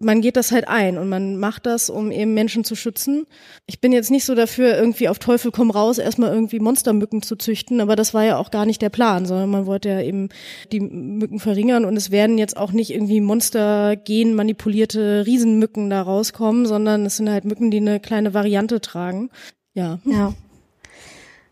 [0.00, 3.26] man geht das halt ein und man macht das, um eben Menschen zu schützen.
[3.66, 7.34] Ich bin jetzt nicht so dafür, irgendwie auf Teufel komm raus, erstmal irgendwie Monstermücken zu
[7.34, 10.28] züchten, aber das war ja auch gar nicht der Plan, sondern man wollte ja eben
[10.70, 16.66] die Mücken verringern und es werden jetzt auch nicht irgendwie Monster-gen manipulierte Riesenmücken da rauskommen,
[16.66, 19.30] sondern es sind halt Mücken, die eine kleine Variante tragen.
[19.74, 19.98] Ja.
[20.04, 20.34] Ja.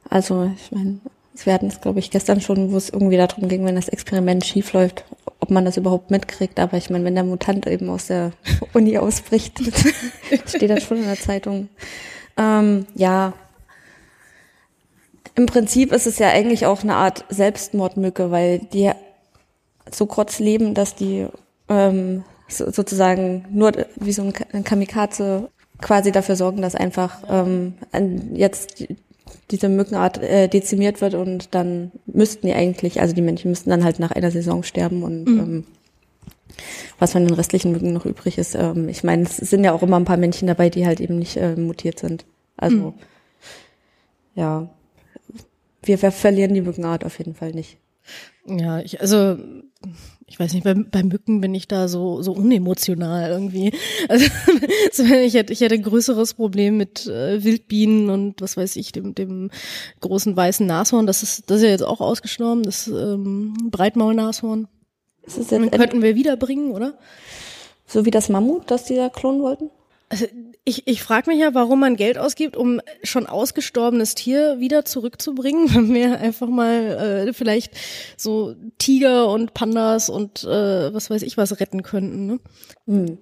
[0.09, 1.01] Also, ich meine,
[1.45, 4.47] wir hatten es, glaube ich, gestern schon, wo es irgendwie darum ging, wenn das Experiment
[4.47, 5.05] schief läuft,
[5.41, 6.59] ob man das überhaupt mitkriegt.
[6.59, 8.33] Aber ich meine, wenn der Mutant eben aus der
[8.73, 9.59] Uni ausbricht,
[10.47, 11.69] steht das schon in der Zeitung.
[12.39, 13.35] Ähm, ja.
[15.35, 18.93] Im Prinzip ist es ja eigentlich auch eine Art Selbstmordmücke, weil die
[19.91, 21.27] so kurz leben, dass die
[21.69, 27.75] ähm, so, sozusagen nur wie so ein Kamikaze quasi dafür sorgen, dass einfach ähm,
[28.33, 28.85] jetzt
[29.51, 33.85] diese Mückenart äh, dezimiert wird und dann müssten die eigentlich, also die Männchen müssten dann
[33.85, 35.39] halt nach einer Saison sterben und mhm.
[35.39, 35.65] ähm,
[36.99, 38.55] was von den restlichen Mücken noch übrig ist.
[38.55, 41.19] Ähm, ich meine, es sind ja auch immer ein paar Männchen dabei, die halt eben
[41.19, 42.25] nicht äh, mutiert sind.
[42.57, 42.95] Also mhm.
[44.35, 44.69] ja,
[45.83, 47.79] wir, wir verlieren die Mückenart auf jeden Fall nicht.
[48.47, 49.37] Ja, ich, also
[50.29, 53.73] ich weiß nicht, bei, bei Mücken bin ich da so so unemotional irgendwie.
[54.09, 58.93] Also ich hätte ich hätte ein größeres Problem mit äh, Wildbienen und was weiß ich
[58.93, 59.51] dem dem
[60.01, 61.07] großen weißen Nashorn.
[61.07, 64.69] Das ist das ist ja jetzt auch ausgestorben, das ähm, Breitmaulnashorn.
[65.25, 66.99] Das ist jetzt könnten wir wiederbringen, oder?
[67.87, 69.71] So wie das Mammut, das die da klonen wollten?
[70.09, 70.27] Also
[70.69, 75.73] ich, ich frage mich ja, warum man Geld ausgibt, um schon ausgestorbenes Tier wieder zurückzubringen,
[75.75, 77.73] wenn wir einfach mal äh, vielleicht
[78.17, 82.27] so Tiger und Pandas und äh, was weiß ich was retten könnten.
[82.27, 82.41] Ne?
[82.87, 83.19] Mhm.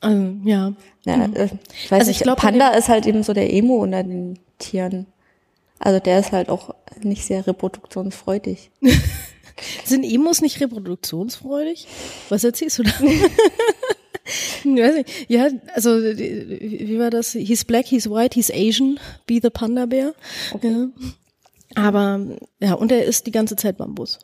[0.00, 0.72] Also, ja.
[1.04, 1.34] ja mhm.
[1.34, 4.04] äh, ich weiß also nicht, ich glaub, Panda ist halt eben so der Emo unter
[4.04, 5.06] den Tieren.
[5.80, 6.72] Also der ist halt auch
[7.02, 8.70] nicht sehr reproduktionsfreudig.
[9.84, 11.86] Sind Emos nicht reproduktionsfreudig?
[12.28, 12.92] Was erzählst du da?
[15.28, 17.32] ja, also wie war das?
[17.32, 20.14] He's black, he's white, he's Asian, be the Panda Bear.
[20.52, 20.70] Okay.
[20.70, 20.88] Ja.
[21.74, 22.20] Aber
[22.60, 24.18] ja, und er isst die ganze Zeit Bambus.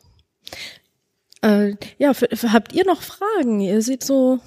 [1.41, 3.59] Äh, ja, habt ihr noch Fragen?
[3.59, 4.39] Ihr seht so,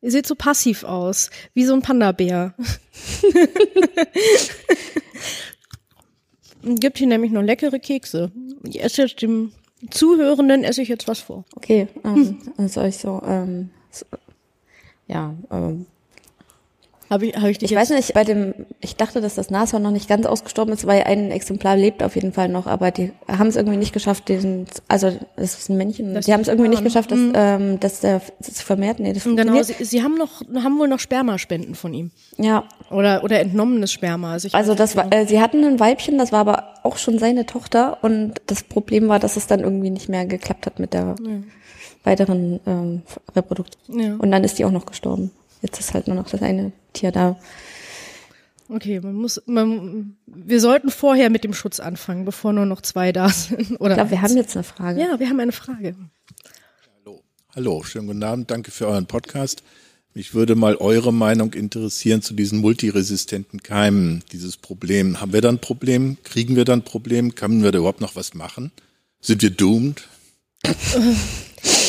[0.00, 2.54] ihr seht so passiv aus, wie so ein Panda-Bär.
[6.62, 8.30] Gibt hier nämlich noch leckere Kekse.
[8.64, 9.52] Ich esse jetzt dem
[9.90, 11.44] Zuhörenden esse ich jetzt was vor.
[11.54, 12.38] Okay, ähm,
[12.68, 14.06] soll ich so, ähm, so
[15.06, 15.86] ja, ähm,
[17.08, 19.82] habe ich, hab ich dich Ich weiß nicht, bei dem, ich dachte, dass das Nashorn
[19.82, 23.12] noch nicht ganz ausgestorben ist, weil ein Exemplar lebt auf jeden Fall noch, aber die
[23.28, 26.48] haben es irgendwie nicht geschafft, diesen, also das ist ein Männchen, das die haben es
[26.48, 27.32] irgendwie nicht geschafft, dass, mhm.
[27.34, 28.98] ähm, dass der sich vermehrt.
[28.98, 32.10] Nee, das genau, sie, sie haben noch, haben wohl noch Spermaspenden von ihm.
[32.38, 32.64] Ja.
[32.90, 34.32] Oder, oder entnommenes Sperma.
[34.32, 35.16] Also, also das war, genau.
[35.16, 39.06] äh, sie hatten ein Weibchen, das war aber auch schon seine Tochter und das Problem
[39.08, 41.30] war, dass es dann irgendwie nicht mehr geklappt hat mit der ja.
[42.06, 43.02] Weiteren ähm,
[43.34, 44.00] Reproduktion.
[44.00, 44.14] Ja.
[44.16, 45.32] Und dann ist die auch noch gestorben.
[45.60, 47.36] Jetzt ist halt nur noch das eine Tier da.
[48.68, 53.12] Okay, man muss, man, wir sollten vorher mit dem Schutz anfangen, bevor nur noch zwei
[53.12, 53.80] da sind.
[53.80, 55.00] Oder ich glaube, wir haben jetzt eine Frage.
[55.00, 55.94] Ja, wir haben eine Frage.
[57.04, 57.22] Hallo,
[57.54, 59.62] hallo, schönen guten Abend, danke für euren Podcast.
[60.14, 65.20] Mich würde mal eure Meinung interessieren zu diesen multiresistenten Keimen, dieses Problem.
[65.20, 66.16] Haben wir dann ein Problem?
[66.24, 67.34] Kriegen wir dann ein Problem?
[67.34, 68.72] Können wir da überhaupt noch was machen?
[69.20, 70.08] Sind wir doomed?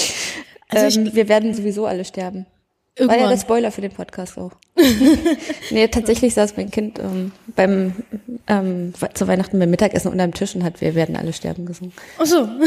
[0.70, 2.46] Also ähm, wir werden sowieso alle sterben.
[2.96, 3.20] Irgendwann.
[3.20, 4.52] War ja der Spoiler für den Podcast auch.
[5.72, 7.94] nee, tatsächlich saß mein Kind ähm, beim
[8.48, 11.94] ähm, zu Weihnachten beim Mittagessen unter dem Tisch und hat Wir werden alle sterben gesungen.
[12.18, 12.48] Ach so.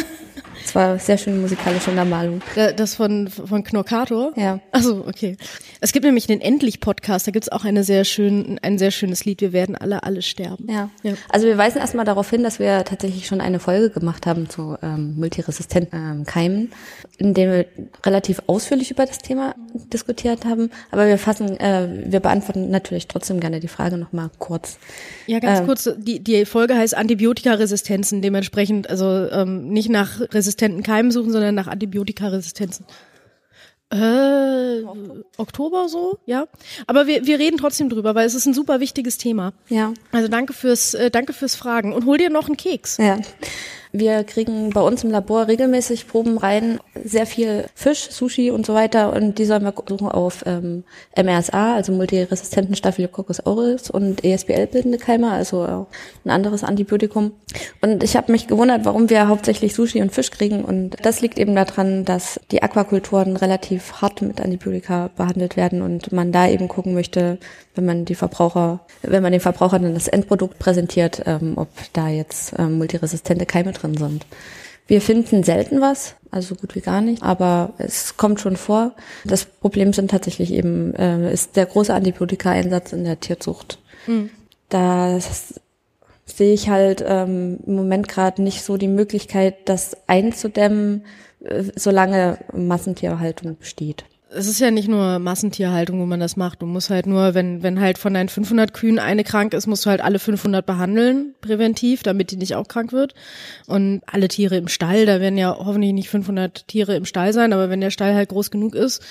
[0.63, 2.43] Es war sehr schöne musikalische Untermalung.
[2.77, 4.33] Das von, von Knorkator?
[4.37, 4.61] Ja.
[4.73, 5.37] Ach so, okay.
[5.81, 9.41] Es gibt nämlich den Endlich-Podcast, da gibt's auch eine sehr schön, ein sehr schönes Lied,
[9.41, 10.67] Wir werden alle, alle sterben.
[10.71, 10.91] Ja.
[11.03, 11.15] ja.
[11.29, 14.77] Also wir weisen erstmal darauf hin, dass wir tatsächlich schon eine Folge gemacht haben zu
[14.83, 16.73] ähm, multiresistenten ähm, Keimen,
[17.19, 17.67] in der wir
[18.05, 19.55] relativ ausführlich über das Thema
[19.93, 20.71] diskutiert haben.
[20.91, 24.79] Aber wir fassen, äh, wir beantworten natürlich trotzdem gerne die Frage nochmal kurz.
[25.27, 30.83] Ja, ganz ähm, kurz, die, die Folge heißt Antibiotikaresistenzen, dementsprechend, also ähm, nicht nach resistenten
[30.83, 32.87] Keimen suchen, sondern nach Antibiotikaresistenzen.
[33.93, 34.85] Äh,
[35.37, 36.47] Oktober so, ja.
[36.87, 39.53] Aber wir, wir reden trotzdem drüber, weil es ist ein super wichtiges Thema.
[39.69, 39.93] Ja.
[40.13, 42.99] Also danke fürs, äh, danke fürs Fragen und hol dir noch einen Keks.
[42.99, 43.19] Ja.
[43.93, 48.73] Wir kriegen bei uns im Labor regelmäßig Proben rein, sehr viel Fisch, Sushi und so
[48.73, 49.13] weiter.
[49.13, 50.85] Und die sollen wir suchen auf ähm,
[51.17, 55.87] MRSA, also multiresistenten Staphylococcus aureus und ESBL-bildende Keime, also auch
[56.25, 57.33] ein anderes Antibiotikum.
[57.81, 60.65] Und ich habe mich gewundert, warum wir hauptsächlich Sushi und Fisch kriegen.
[60.65, 66.13] Und das liegt eben daran, dass die Aquakulturen relativ hart mit Antibiotika behandelt werden und
[66.13, 67.39] man da eben gucken möchte,
[67.75, 72.09] wenn man die Verbraucher, wenn man den Verbrauchern dann das Endprodukt präsentiert, ähm, ob da
[72.09, 74.27] jetzt ähm, multiresistente Keime drin sind.
[74.87, 78.93] Wir finden selten was, also gut wie gar nicht, aber es kommt schon vor.
[79.25, 83.79] Das Problem sind tatsächlich eben, äh, ist der große Antibiotika-Einsatz in der Tierzucht.
[84.07, 84.31] Mhm.
[84.69, 85.19] Da
[86.27, 91.05] sehe ich halt ähm, im Moment gerade nicht so die Möglichkeit, das einzudämmen,
[91.45, 96.63] äh, solange Massentierhaltung besteht es ist ja nicht nur Massentierhaltung, wo man das macht.
[96.63, 99.87] Du musst halt nur, wenn, wenn halt von deinen 500 Kühen eine krank ist, musst
[99.87, 103.15] du halt alle 500 behandeln, präventiv, damit die nicht auch krank wird.
[103.67, 107.53] Und alle Tiere im Stall, da werden ja hoffentlich nicht 500 Tiere im Stall sein,
[107.53, 109.03] aber wenn der Stall halt groß genug ist,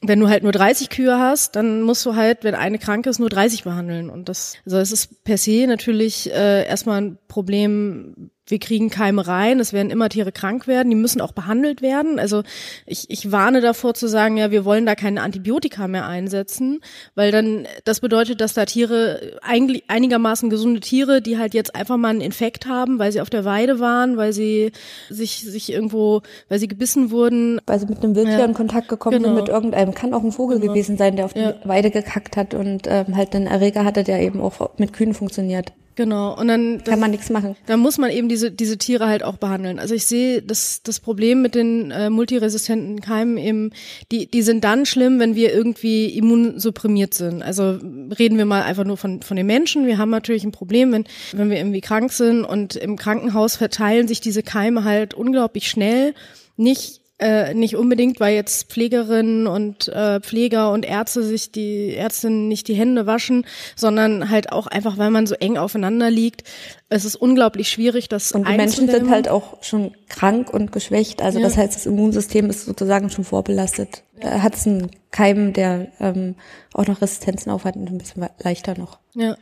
[0.00, 3.20] wenn du halt nur 30 Kühe hast, dann musst du halt, wenn eine krank ist,
[3.20, 4.10] nur 30 behandeln.
[4.10, 9.26] Und das, also es ist per se natürlich äh, erstmal ein Problem wir kriegen Keime
[9.26, 12.18] rein, es werden immer Tiere krank werden, die müssen auch behandelt werden.
[12.18, 12.42] Also
[12.86, 16.80] ich, ich warne davor zu sagen, ja, wir wollen da keine Antibiotika mehr einsetzen,
[17.14, 21.96] weil dann das bedeutet, dass da Tiere, eigentlich einigermaßen gesunde Tiere, die halt jetzt einfach
[21.96, 24.72] mal einen Infekt haben, weil sie auf der Weide waren, weil sie
[25.08, 27.60] sich, sich irgendwo, weil sie gebissen wurden.
[27.66, 28.44] Weil sie mit einem Wildtier ja.
[28.44, 29.28] in Kontakt gekommen genau.
[29.28, 30.72] sind, mit irgendeinem, kann auch ein Vogel genau.
[30.72, 31.54] gewesen sein, der auf die ja.
[31.64, 35.72] Weide gekackt hat und ähm, halt einen Erreger hatte, der eben auch mit Kühen funktioniert.
[35.94, 36.38] Genau.
[36.38, 37.54] Und dann das, kann man nichts machen.
[37.66, 39.78] Dann muss man eben diese diese Tiere halt auch behandeln.
[39.78, 43.70] Also ich sehe das das Problem mit den äh, multiresistenten Keimen eben,
[44.10, 47.42] die die sind dann schlimm, wenn wir irgendwie immunsupprimiert sind.
[47.42, 47.78] Also
[48.18, 49.86] reden wir mal einfach nur von von den Menschen.
[49.86, 54.08] Wir haben natürlich ein Problem, wenn wenn wir irgendwie krank sind und im Krankenhaus verteilen
[54.08, 56.14] sich diese Keime halt unglaublich schnell.
[56.56, 62.48] Nicht äh, nicht unbedingt, weil jetzt Pflegerinnen und äh, Pfleger und Ärzte sich die Ärztinnen
[62.48, 63.46] nicht die Hände waschen,
[63.76, 66.42] sondern halt auch einfach, weil man so eng aufeinander liegt.
[66.88, 71.22] Es ist unglaublich schwierig, das Und die Menschen sind halt auch schon krank und geschwächt.
[71.22, 71.44] Also ja.
[71.44, 74.02] das heißt, das Immunsystem ist sozusagen schon vorbelastet.
[74.20, 74.42] Ja.
[74.42, 76.34] Hat es einen Keim, der ähm,
[76.74, 78.98] auch noch Resistenzen aufhat und ein bisschen leichter noch.
[79.14, 79.36] Ja.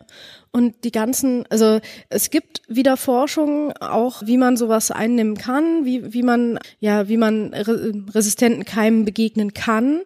[0.53, 6.13] Und die ganzen, also es gibt wieder Forschung auch, wie man sowas einnehmen kann, wie,
[6.13, 10.01] wie man, ja, wie man resistenten Keimen begegnen kann.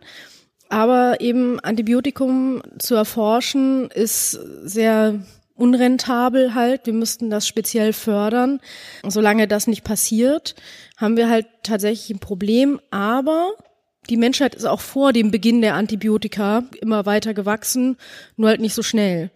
[0.68, 4.32] Aber eben Antibiotikum zu erforschen ist
[4.64, 5.20] sehr
[5.54, 6.86] unrentabel halt.
[6.86, 8.60] Wir müssten das speziell fördern.
[9.06, 10.54] Solange das nicht passiert,
[10.96, 12.80] haben wir halt tatsächlich ein Problem.
[12.90, 13.52] Aber
[14.10, 17.96] die Menschheit ist auch vor dem Beginn der Antibiotika immer weiter gewachsen,
[18.36, 19.30] nur halt nicht so schnell.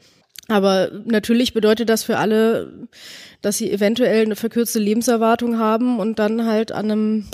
[0.49, 2.89] Aber natürlich bedeutet das für alle,
[3.43, 7.25] dass sie eventuell eine verkürzte Lebenserwartung haben und dann halt an einem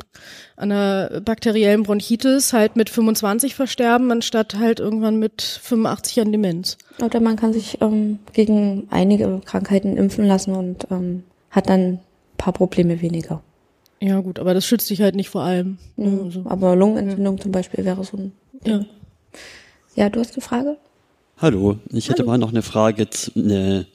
[0.56, 6.76] an einer bakteriellen Bronchitis halt mit 25 versterben, anstatt halt irgendwann mit 85 an Demenz.
[7.02, 12.00] Oder man kann sich ähm, gegen einige Krankheiten impfen lassen und ähm, hat dann ein
[12.36, 13.42] paar Probleme weniger.
[14.00, 15.78] Ja gut, aber das schützt dich halt nicht vor allem.
[15.96, 17.42] Mhm, also, aber Lungenentzündung ja.
[17.42, 18.32] zum Beispiel wäre so ein.
[18.64, 18.84] Ja.
[19.94, 20.76] Ja, du hast eine Frage?
[21.38, 22.30] Hallo, ich hätte Hallo.
[22.30, 23.86] mal noch eine Frage, eine,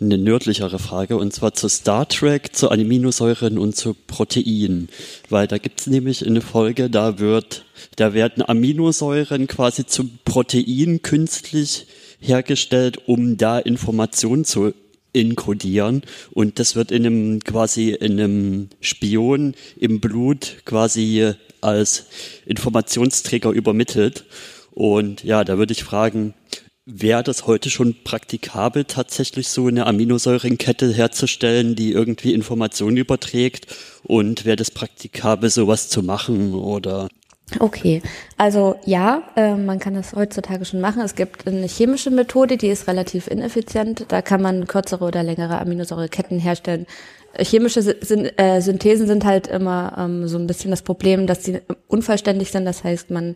[0.00, 4.88] eine nördlichere Frage, und zwar zu Star Trek, zu Aminosäuren und zu Proteinen.
[5.28, 7.66] Weil da gibt's nämlich eine Folge, da wird,
[7.96, 11.86] da werden Aminosäuren quasi zu Proteinen künstlich
[12.18, 14.72] hergestellt, um da Informationen zu
[15.12, 21.32] inkodieren und das wird in einem quasi in einem Spion im Blut quasi
[21.62, 22.06] als
[22.44, 24.24] Informationsträger übermittelt
[24.76, 26.34] und ja, da würde ich fragen,
[26.88, 33.66] Wäre das heute schon praktikabel, tatsächlich so eine Aminosäurenkette herzustellen, die irgendwie Informationen überträgt?
[34.04, 37.08] Und wäre das praktikabel, sowas zu machen oder?
[37.58, 38.02] Okay,
[38.36, 41.02] also ja, äh, man kann das heutzutage schon machen.
[41.02, 44.04] Es gibt eine chemische Methode, die ist relativ ineffizient.
[44.08, 46.86] Da kann man kürzere oder längere Aminosäureketten herstellen.
[47.36, 51.58] Chemische äh, Synthesen sind halt immer ähm, so ein bisschen das Problem, dass sie
[51.88, 52.64] unvollständig sind.
[52.64, 53.34] Das heißt, man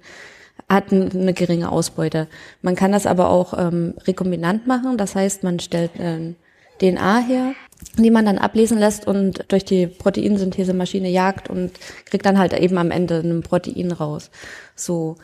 [0.69, 2.29] hat eine geringe Ausbeute.
[2.63, 6.37] Man kann das aber auch ähm, rekombinant machen, das heißt, man stellt ähm,
[6.81, 7.53] DNA her,
[7.97, 11.73] die man dann ablesen lässt und durch die Proteinsynthesemaschine jagt und
[12.07, 14.31] kriegt dann halt eben am Ende ein Protein raus.
[14.75, 15.17] So.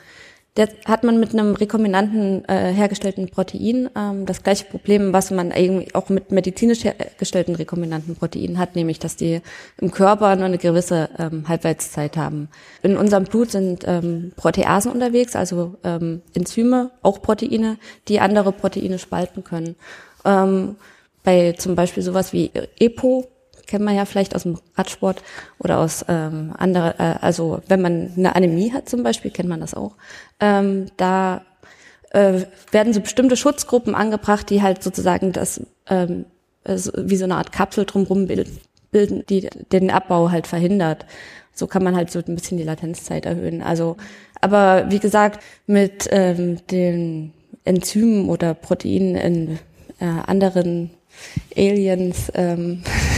[0.56, 5.52] Der hat man mit einem rekombinanten äh, hergestellten Protein ähm, das gleiche Problem, was man
[5.52, 9.42] eigentlich auch mit medizinisch hergestellten rekombinanten Proteinen hat, nämlich dass die
[9.78, 12.48] im Körper nur eine gewisse ähm, Halbwertszeit haben.
[12.82, 17.76] In unserem Blut sind ähm, Proteasen unterwegs, also ähm, Enzyme, auch Proteine,
[18.08, 19.76] die andere Proteine spalten können.
[20.24, 20.76] Ähm,
[21.22, 23.26] bei zum Beispiel sowas wie EPO
[23.66, 25.22] kennt man ja vielleicht aus dem Radsport
[25.58, 29.60] oder aus ähm, andere, äh, also wenn man eine Anämie hat zum Beispiel, kennt man
[29.60, 29.96] das auch.
[30.40, 31.42] Ähm, da
[32.10, 36.26] äh, werden so bestimmte Schutzgruppen angebracht, die halt sozusagen das ähm,
[36.64, 41.06] wie so eine Art Kapsel drumherum bilden, die den Abbau halt verhindert.
[41.52, 43.62] So kann man halt so ein bisschen die Latenzzeit erhöhen.
[43.62, 43.96] Also,
[44.40, 47.32] aber wie gesagt, mit ähm, den
[47.64, 49.58] Enzymen oder Proteinen in
[50.00, 50.90] äh, anderen
[51.56, 52.82] Aliens ähm,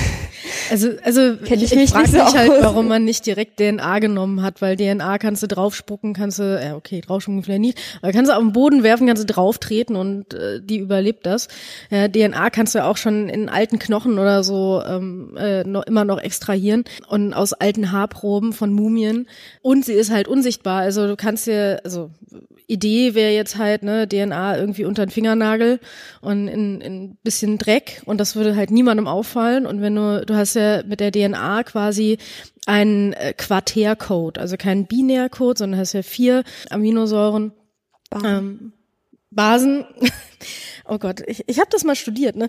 [0.70, 2.62] Also, also Kenn ich ich, mich frage nicht mich so halt, aus.
[2.62, 6.76] warum man nicht direkt DNA genommen hat, weil DNA kannst du draufspucken, kannst du, ja
[6.76, 10.34] okay, draufspucken vielleicht nicht, aber kannst du auf den Boden werfen, kannst du drauftreten und
[10.34, 11.48] äh, die überlebt das.
[11.90, 16.04] Ja, DNA kannst du auch schon in alten Knochen oder so ähm, äh, noch, immer
[16.04, 19.28] noch extrahieren und aus alten Haarproben von Mumien.
[19.62, 22.10] Und sie ist halt unsichtbar, also du kannst dir, also
[22.68, 25.80] Idee wäre jetzt halt, ne, DNA irgendwie unter den Fingernagel
[26.20, 29.66] und in, in ein bisschen Dreck und das würde halt niemandem auffallen.
[29.66, 32.18] Und wenn du, du hast ja mit der DNA quasi
[32.66, 37.52] einen äh, Quartärcode, also keinen Binärcode, sondern hast ja vier Aminosäuren.
[38.24, 38.72] Ähm,
[39.30, 39.84] Basen.
[40.90, 42.48] Oh Gott, ich, ich habe das mal studiert, ne?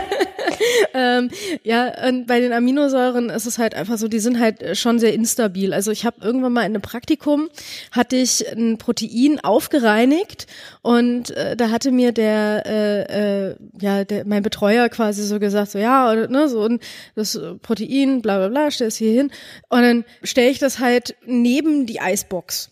[0.94, 1.30] ähm,
[1.64, 5.12] ja, und bei den Aminosäuren ist es halt einfach so, die sind halt schon sehr
[5.12, 5.74] instabil.
[5.74, 7.48] Also ich habe irgendwann mal in einem Praktikum
[7.90, 10.46] hatte ich ein Protein aufgereinigt
[10.82, 15.72] und äh, da hatte mir der äh, äh, ja der mein Betreuer quasi so gesagt
[15.72, 16.80] so ja oder, ne so und
[17.16, 19.32] das Protein bla bla bla stell es hier hin
[19.68, 22.70] und dann stelle ich das halt neben die Eisbox.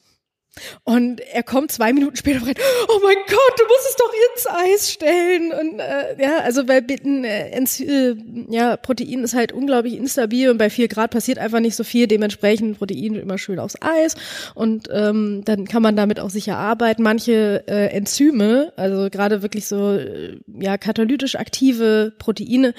[0.84, 2.54] Und er kommt zwei Minuten später rein,
[2.88, 5.52] oh mein Gott, du musst es doch ins Eis stellen.
[5.52, 8.16] Und äh, ja, also bei Bitten, äh, äh,
[8.50, 12.06] ja, Protein ist halt unglaublich instabil und bei vier Grad passiert einfach nicht so viel.
[12.06, 14.14] Dementsprechend Protein immer schön aufs Eis
[14.54, 17.02] und ähm, dann kann man damit auch sicher arbeiten.
[17.02, 22.74] Manche äh, Enzyme, also gerade wirklich so äh, ja katalytisch aktive Proteine,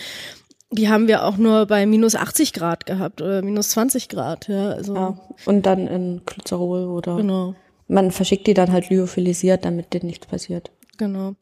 [0.72, 4.48] die haben wir auch nur bei minus 80 Grad gehabt oder minus 20 Grad.
[4.48, 5.20] Ja, also Ja.
[5.46, 7.56] Und dann in Glycerol oder genau.
[7.90, 10.72] Man verschickt die dann halt lyophilisiert, damit denen nichts passiert.
[11.00, 11.36] Genau.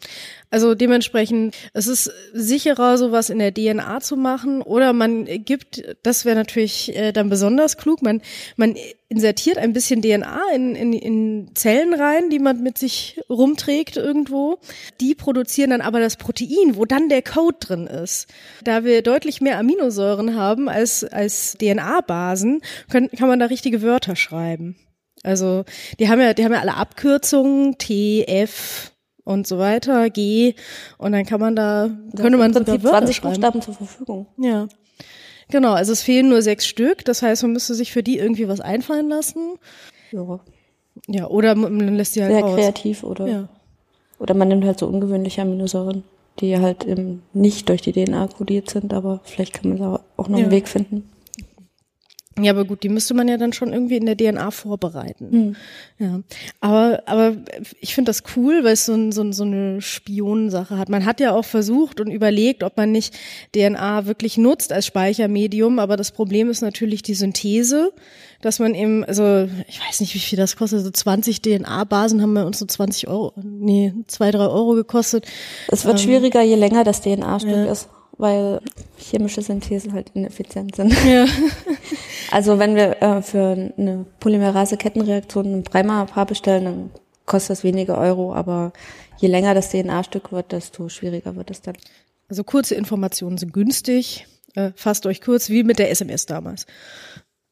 [0.52, 6.26] Also dementsprechend, es ist sicherer, sowas in der DNA zu machen oder man gibt, das
[6.26, 8.22] wäre natürlich äh, dann besonders klug, man,
[8.56, 8.76] man
[9.10, 14.60] insertiert ein bisschen DNA in, in, in Zellen rein, die man mit sich rumträgt irgendwo.
[15.02, 18.28] Die produzieren dann aber das Protein, wo dann der Code drin ist.
[18.64, 24.76] Da wir deutlich mehr Aminosäuren haben als, als DNA-Basen, kann man da richtige Wörter schreiben.
[25.24, 25.66] Also
[26.00, 28.92] die haben ja, die haben ja alle Abkürzungen, T, F,
[29.24, 30.56] und so weiter, G
[30.98, 33.34] und dann kann man da könnte man Im Prinzip sogar Wörter 20 schreiben.
[33.34, 34.28] Buchstaben zur Verfügung.
[34.38, 34.68] Ja.
[35.50, 38.48] Genau, also es fehlen nur sechs Stück, das heißt, man müsste sich für die irgendwie
[38.48, 39.58] was einfallen lassen.
[40.12, 40.40] Ja.
[41.08, 42.56] Ja, oder man lässt die halt Sehr aus.
[42.56, 43.50] kreativ oder Ja.
[44.20, 46.04] oder man nimmt halt so ungewöhnliche Aminosäuren,
[46.40, 50.28] die halt eben nicht durch die DNA kodiert sind, aber vielleicht kann man da auch
[50.30, 50.44] noch Ja.
[50.46, 51.10] einen Weg finden.
[52.40, 55.56] Ja, aber gut, die müsste man ja dann schon irgendwie in der DNA vorbereiten.
[55.98, 56.22] Ja,
[56.62, 57.38] aber aber
[57.82, 60.90] ich finde das cool, weil es so, ein, so, ein, so eine Spionensache hat.
[60.90, 63.16] Man hat ja auch versucht und überlegt, ob man nicht
[63.56, 67.92] DNA wirklich nutzt als Speichermedium, aber das Problem ist natürlich die Synthese,
[68.42, 72.34] dass man eben, also ich weiß nicht, wie viel das kostet, so 20 DNA-Basen haben
[72.36, 75.26] bei uns so 20 Euro, nee, zwei, drei Euro gekostet.
[75.70, 78.62] Es Ähm, wird schwieriger, je länger das DNA-Stück ist, weil
[78.98, 80.94] chemische Synthesen halt ineffizient sind.
[81.06, 81.26] Ja.
[82.30, 86.90] Also wenn wir äh, für eine Polymerase-Kettenreaktion ein Primer-Paar bestellen, dann
[87.26, 88.74] kostet das wenige Euro, aber
[89.18, 91.78] je länger das DNA-Stück wird, desto schwieriger wird es dann.
[92.28, 94.28] Also kurze Informationen sind günstig.
[94.56, 96.66] Äh, fasst euch kurz, wie mit der SMS damals.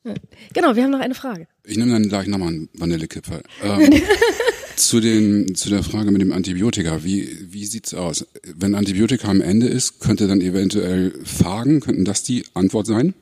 [0.03, 0.13] Ja.
[0.53, 1.47] Genau, wir haben noch eine Frage.
[1.63, 3.43] Ich nehme dann gleich nochmal einen Vanillekipferl.
[3.63, 4.01] Ähm,
[4.75, 7.03] zu, den, zu der Frage mit dem Antibiotika.
[7.03, 8.25] Wie, wie sieht's aus?
[8.43, 13.13] Wenn Antibiotika am Ende ist, könnte dann eventuell Phagen, könnten das die Antwort sein?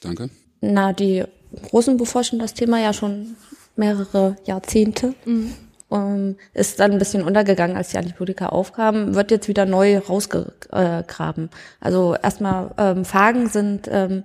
[0.00, 0.30] Danke.
[0.60, 1.24] Na, die
[1.72, 3.36] Russen beforschen das Thema ja schon
[3.76, 5.14] mehrere Jahrzehnte.
[5.26, 11.50] Ähm, ist dann ein bisschen untergegangen, als die Antibiotika aufkamen, wird jetzt wieder neu rausgegraben.
[11.80, 14.22] Also erstmal ähm, Phagen sind ähm,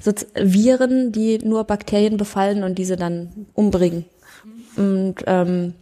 [0.00, 4.04] so Viren, die nur Bakterien befallen und diese dann umbringen.
[4.76, 5.74] Und ähm,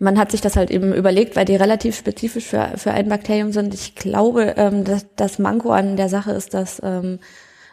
[0.00, 3.52] man hat sich das halt eben überlegt, weil die relativ spezifisch für, für ein Bakterium
[3.52, 3.74] sind.
[3.74, 7.20] Ich glaube, ähm, dass das Manko an der Sache ist, dass ähm,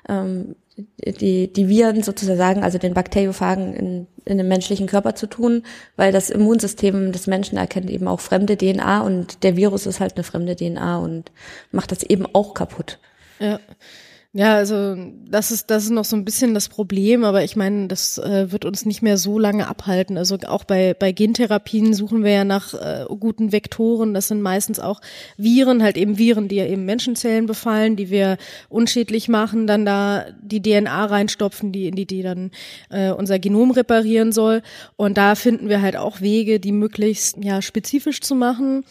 [0.10, 5.64] ähm, die, die Viren sozusagen, also den Bakteriophagen in, in den menschlichen Körper zu tun,
[5.96, 10.16] weil das Immunsystem des Menschen erkennt eben auch fremde DNA und der Virus ist halt
[10.16, 11.32] eine fremde DNA und
[11.72, 13.00] macht das eben auch kaputt.
[13.40, 13.60] Ja.
[14.38, 14.96] Ja, also
[15.28, 18.52] das ist das ist noch so ein bisschen das Problem, aber ich meine, das äh,
[18.52, 20.16] wird uns nicht mehr so lange abhalten.
[20.16, 24.14] Also auch bei bei Gentherapien suchen wir ja nach äh, guten Vektoren.
[24.14, 25.02] Das sind meistens auch
[25.38, 28.38] Viren, halt eben Viren, die ja eben Menschenzellen befallen, die wir
[28.70, 32.52] unschädlich machen, dann da die DNA reinstopfen, die in die die dann
[32.92, 34.62] äh, unser Genom reparieren soll.
[34.98, 38.84] Und da finden wir halt auch Wege, die möglichst ja spezifisch zu machen.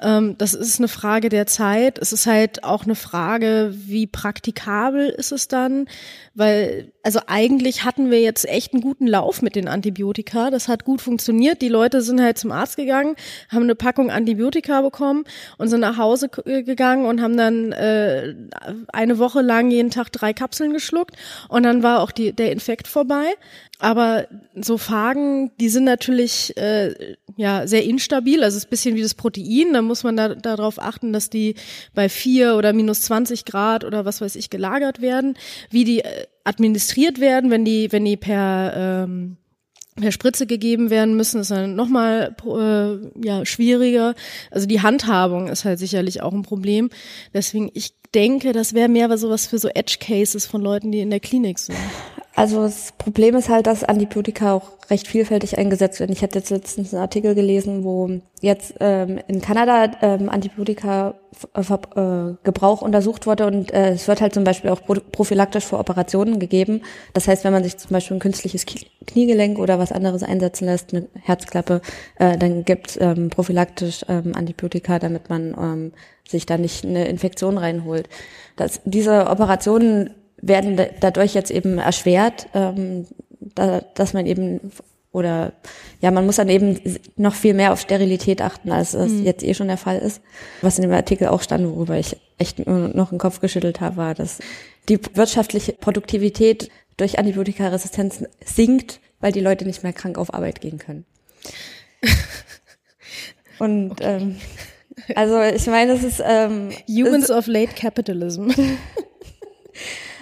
[0.00, 1.98] Ähm, das ist eine Frage der Zeit.
[1.98, 5.88] Es ist halt auch eine Frage, wie praktikabel akzeptabel ist es dann?
[6.34, 10.50] Weil, also eigentlich hatten wir jetzt echt einen guten Lauf mit den Antibiotika.
[10.50, 11.60] Das hat gut funktioniert.
[11.60, 13.16] Die Leute sind halt zum Arzt gegangen,
[13.48, 15.24] haben eine Packung Antibiotika bekommen
[15.58, 18.34] und sind nach Hause gegangen und haben dann äh,
[18.92, 21.16] eine Woche lang jeden Tag drei Kapseln geschluckt
[21.48, 23.34] und dann war auch die, der Infekt vorbei.
[23.82, 28.44] Aber so Phagen, die sind natürlich äh, ja sehr instabil.
[28.44, 29.72] Also es ist ein bisschen wie das Protein.
[29.72, 31.56] Da muss man da darauf achten, dass die
[31.92, 35.36] bei vier oder minus 20 Grad oder was weiß ich gelagert werden.
[35.70, 38.72] Wie die äh, administriert werden, wenn die, wenn die per
[39.06, 39.36] ähm,
[39.96, 44.14] per Spritze gegeben werden müssen, ist dann nochmal äh, ja, schwieriger.
[44.50, 46.88] Also die Handhabung ist halt sicherlich auch ein Problem.
[47.34, 51.20] Deswegen, ich denke, das wäre mehr sowas für so Edge-Cases von Leuten, die in der
[51.20, 51.76] Klinik sind.
[52.42, 56.10] Also das Problem ist halt, dass Antibiotika auch recht vielfältig eingesetzt werden.
[56.10, 61.14] Ich hatte jetzt letztens einen Artikel gelesen, wo jetzt ähm, in Kanada ähm, Antibiotika
[61.54, 66.40] äh, Gebrauch untersucht wurde und äh, es wird halt zum Beispiel auch prophylaktisch vor Operationen
[66.40, 66.82] gegeben.
[67.12, 70.92] Das heißt, wenn man sich zum Beispiel ein künstliches Kniegelenk oder was anderes einsetzen lässt,
[70.92, 71.80] eine Herzklappe,
[72.18, 75.92] äh, dann gibt ähm, prophylaktisch ähm, Antibiotika, damit man ähm,
[76.28, 78.08] sich da nicht eine Infektion reinholt.
[78.56, 80.10] Das, diese Operationen
[80.42, 83.06] werden dadurch jetzt eben erschwert, ähm,
[83.40, 84.60] da, dass man eben
[85.12, 85.52] oder
[86.00, 86.80] ja, man muss dann eben
[87.16, 89.24] noch viel mehr auf Sterilität achten, als es mhm.
[89.24, 90.22] jetzt eh schon der Fall ist.
[90.62, 94.14] Was in dem Artikel auch stand, worüber ich echt noch den Kopf geschüttelt habe, war,
[94.14, 94.38] dass
[94.88, 100.78] die wirtschaftliche Produktivität durch Antibiotikaresistenz sinkt, weil die Leute nicht mehr krank auf Arbeit gehen
[100.78, 101.04] können.
[103.58, 104.16] Und okay.
[104.16, 104.36] ähm,
[105.14, 108.48] also ich meine, es ist ähm, Humans of Late Capitalism.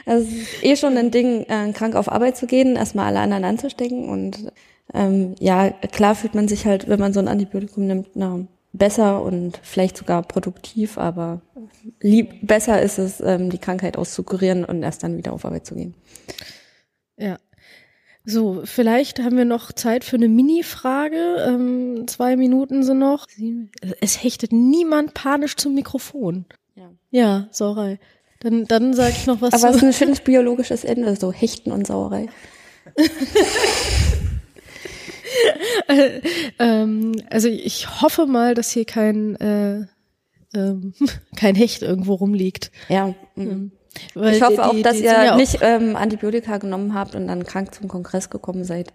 [0.07, 3.20] Also es ist eh schon ein Ding, äh, krank auf Arbeit zu gehen, erstmal alle
[3.20, 4.09] anderen anzustecken.
[4.09, 4.53] Und
[4.94, 9.22] ähm, ja, klar fühlt man sich halt, wenn man so ein Antibiotikum nimmt, na, besser
[9.22, 11.42] und vielleicht sogar produktiv, aber
[12.01, 15.74] lieb, besser ist es, ähm, die Krankheit auszukurieren und erst dann wieder auf Arbeit zu
[15.74, 15.94] gehen.
[17.16, 17.38] Ja.
[18.24, 21.46] So, vielleicht haben wir noch Zeit für eine Mini-Frage.
[21.48, 23.26] Ähm, zwei Minuten sind noch.
[24.01, 26.44] Es hechtet niemand panisch zum Mikrofon.
[26.74, 27.98] Ja, ja Sauerei.
[28.41, 29.53] Dann, dann sage ich noch was.
[29.55, 32.28] Aber es ist ein schönes biologisches Ende, so Hechten und Sauerei.
[36.59, 39.86] ähm, also ich hoffe mal, dass hier kein äh,
[40.55, 40.95] ähm,
[41.36, 42.70] kein Hecht irgendwo rumliegt.
[42.88, 43.14] Ja.
[43.36, 43.72] Mhm.
[44.14, 47.74] ich hoffe die, auch, dass ihr ja nicht ähm, Antibiotika genommen habt und dann krank
[47.74, 48.93] zum Kongress gekommen seid.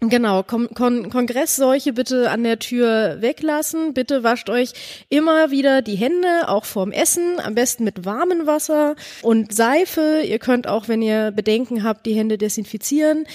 [0.00, 3.94] Genau, Kon Kon Kongressseuche bitte an der Tür weglassen.
[3.94, 4.72] Bitte wascht euch
[5.08, 10.22] immer wieder die Hände, auch vorm Essen, am besten mit warmem Wasser und Seife.
[10.24, 13.26] Ihr könnt auch, wenn ihr Bedenken habt, die Hände desinfizieren.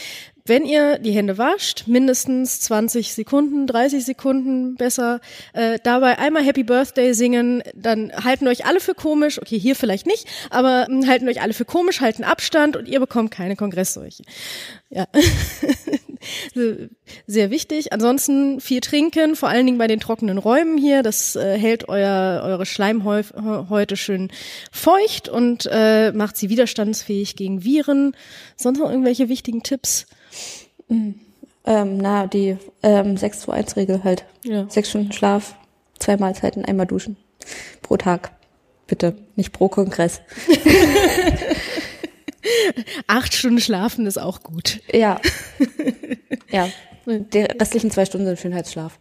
[0.46, 5.22] Wenn ihr die Hände wascht, mindestens 20 Sekunden, 30 Sekunden besser,
[5.54, 10.06] äh, dabei einmal Happy Birthday singen, dann halten euch alle für komisch, okay, hier vielleicht
[10.06, 13.56] nicht, aber mh, hm, halten euch alle für komisch, halten Abstand und ihr bekommt keine
[13.56, 14.24] Kongressseuche.
[14.90, 15.08] Ja.
[17.28, 17.94] Sehr wichtig.
[17.94, 21.04] Ansonsten viel trinken, vor allen Dingen bei den trockenen Räumen hier.
[21.04, 24.32] Das äh, hält euer, eure Schleimhäute schön
[24.72, 28.16] feucht und äh, macht sie widerstandsfähig gegen Viren.
[28.56, 30.06] Sonst noch irgendwelche wichtigen Tipps?
[30.94, 31.16] Mhm.
[31.66, 34.26] Ähm, na, die ähm, 6 zu 1 Regel halt.
[34.44, 34.70] Ja.
[34.70, 35.56] Sechs Stunden Schlaf,
[35.98, 37.16] zwei Mahlzeiten, einmal duschen.
[37.82, 38.32] Pro Tag.
[38.88, 40.22] Bitte, nicht pro Kongress.
[43.08, 44.82] Acht Stunden schlafen ist auch gut.
[44.92, 45.22] Ja.
[46.52, 46.68] ja.
[47.06, 49.00] Die restlichen zwei Stunden sind Schönheitsschlaf.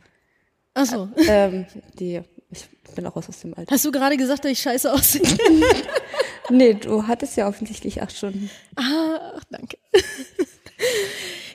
[0.74, 1.08] Ach so.
[1.28, 1.66] Ähm,
[1.98, 2.20] die,
[2.50, 3.72] ich bin auch raus aus dem Alter.
[3.72, 5.22] Hast du gerade gesagt, dass ich scheiße aussehe?
[6.50, 8.50] nee, du hattest ja offensichtlich acht Stunden.
[8.76, 9.76] Ah, danke.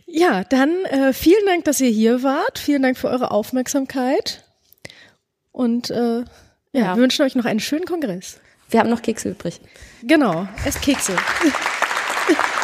[0.10, 2.60] Ja, dann äh, vielen Dank, dass ihr hier wart.
[2.60, 4.44] Vielen Dank für eure Aufmerksamkeit.
[5.52, 6.26] Und äh, ja,
[6.72, 6.96] ja.
[6.96, 8.40] wir wünschen euch noch einen schönen Kongress.
[8.70, 9.60] Wir haben noch Kekse übrig.
[10.04, 11.16] Genau, esst Kekse.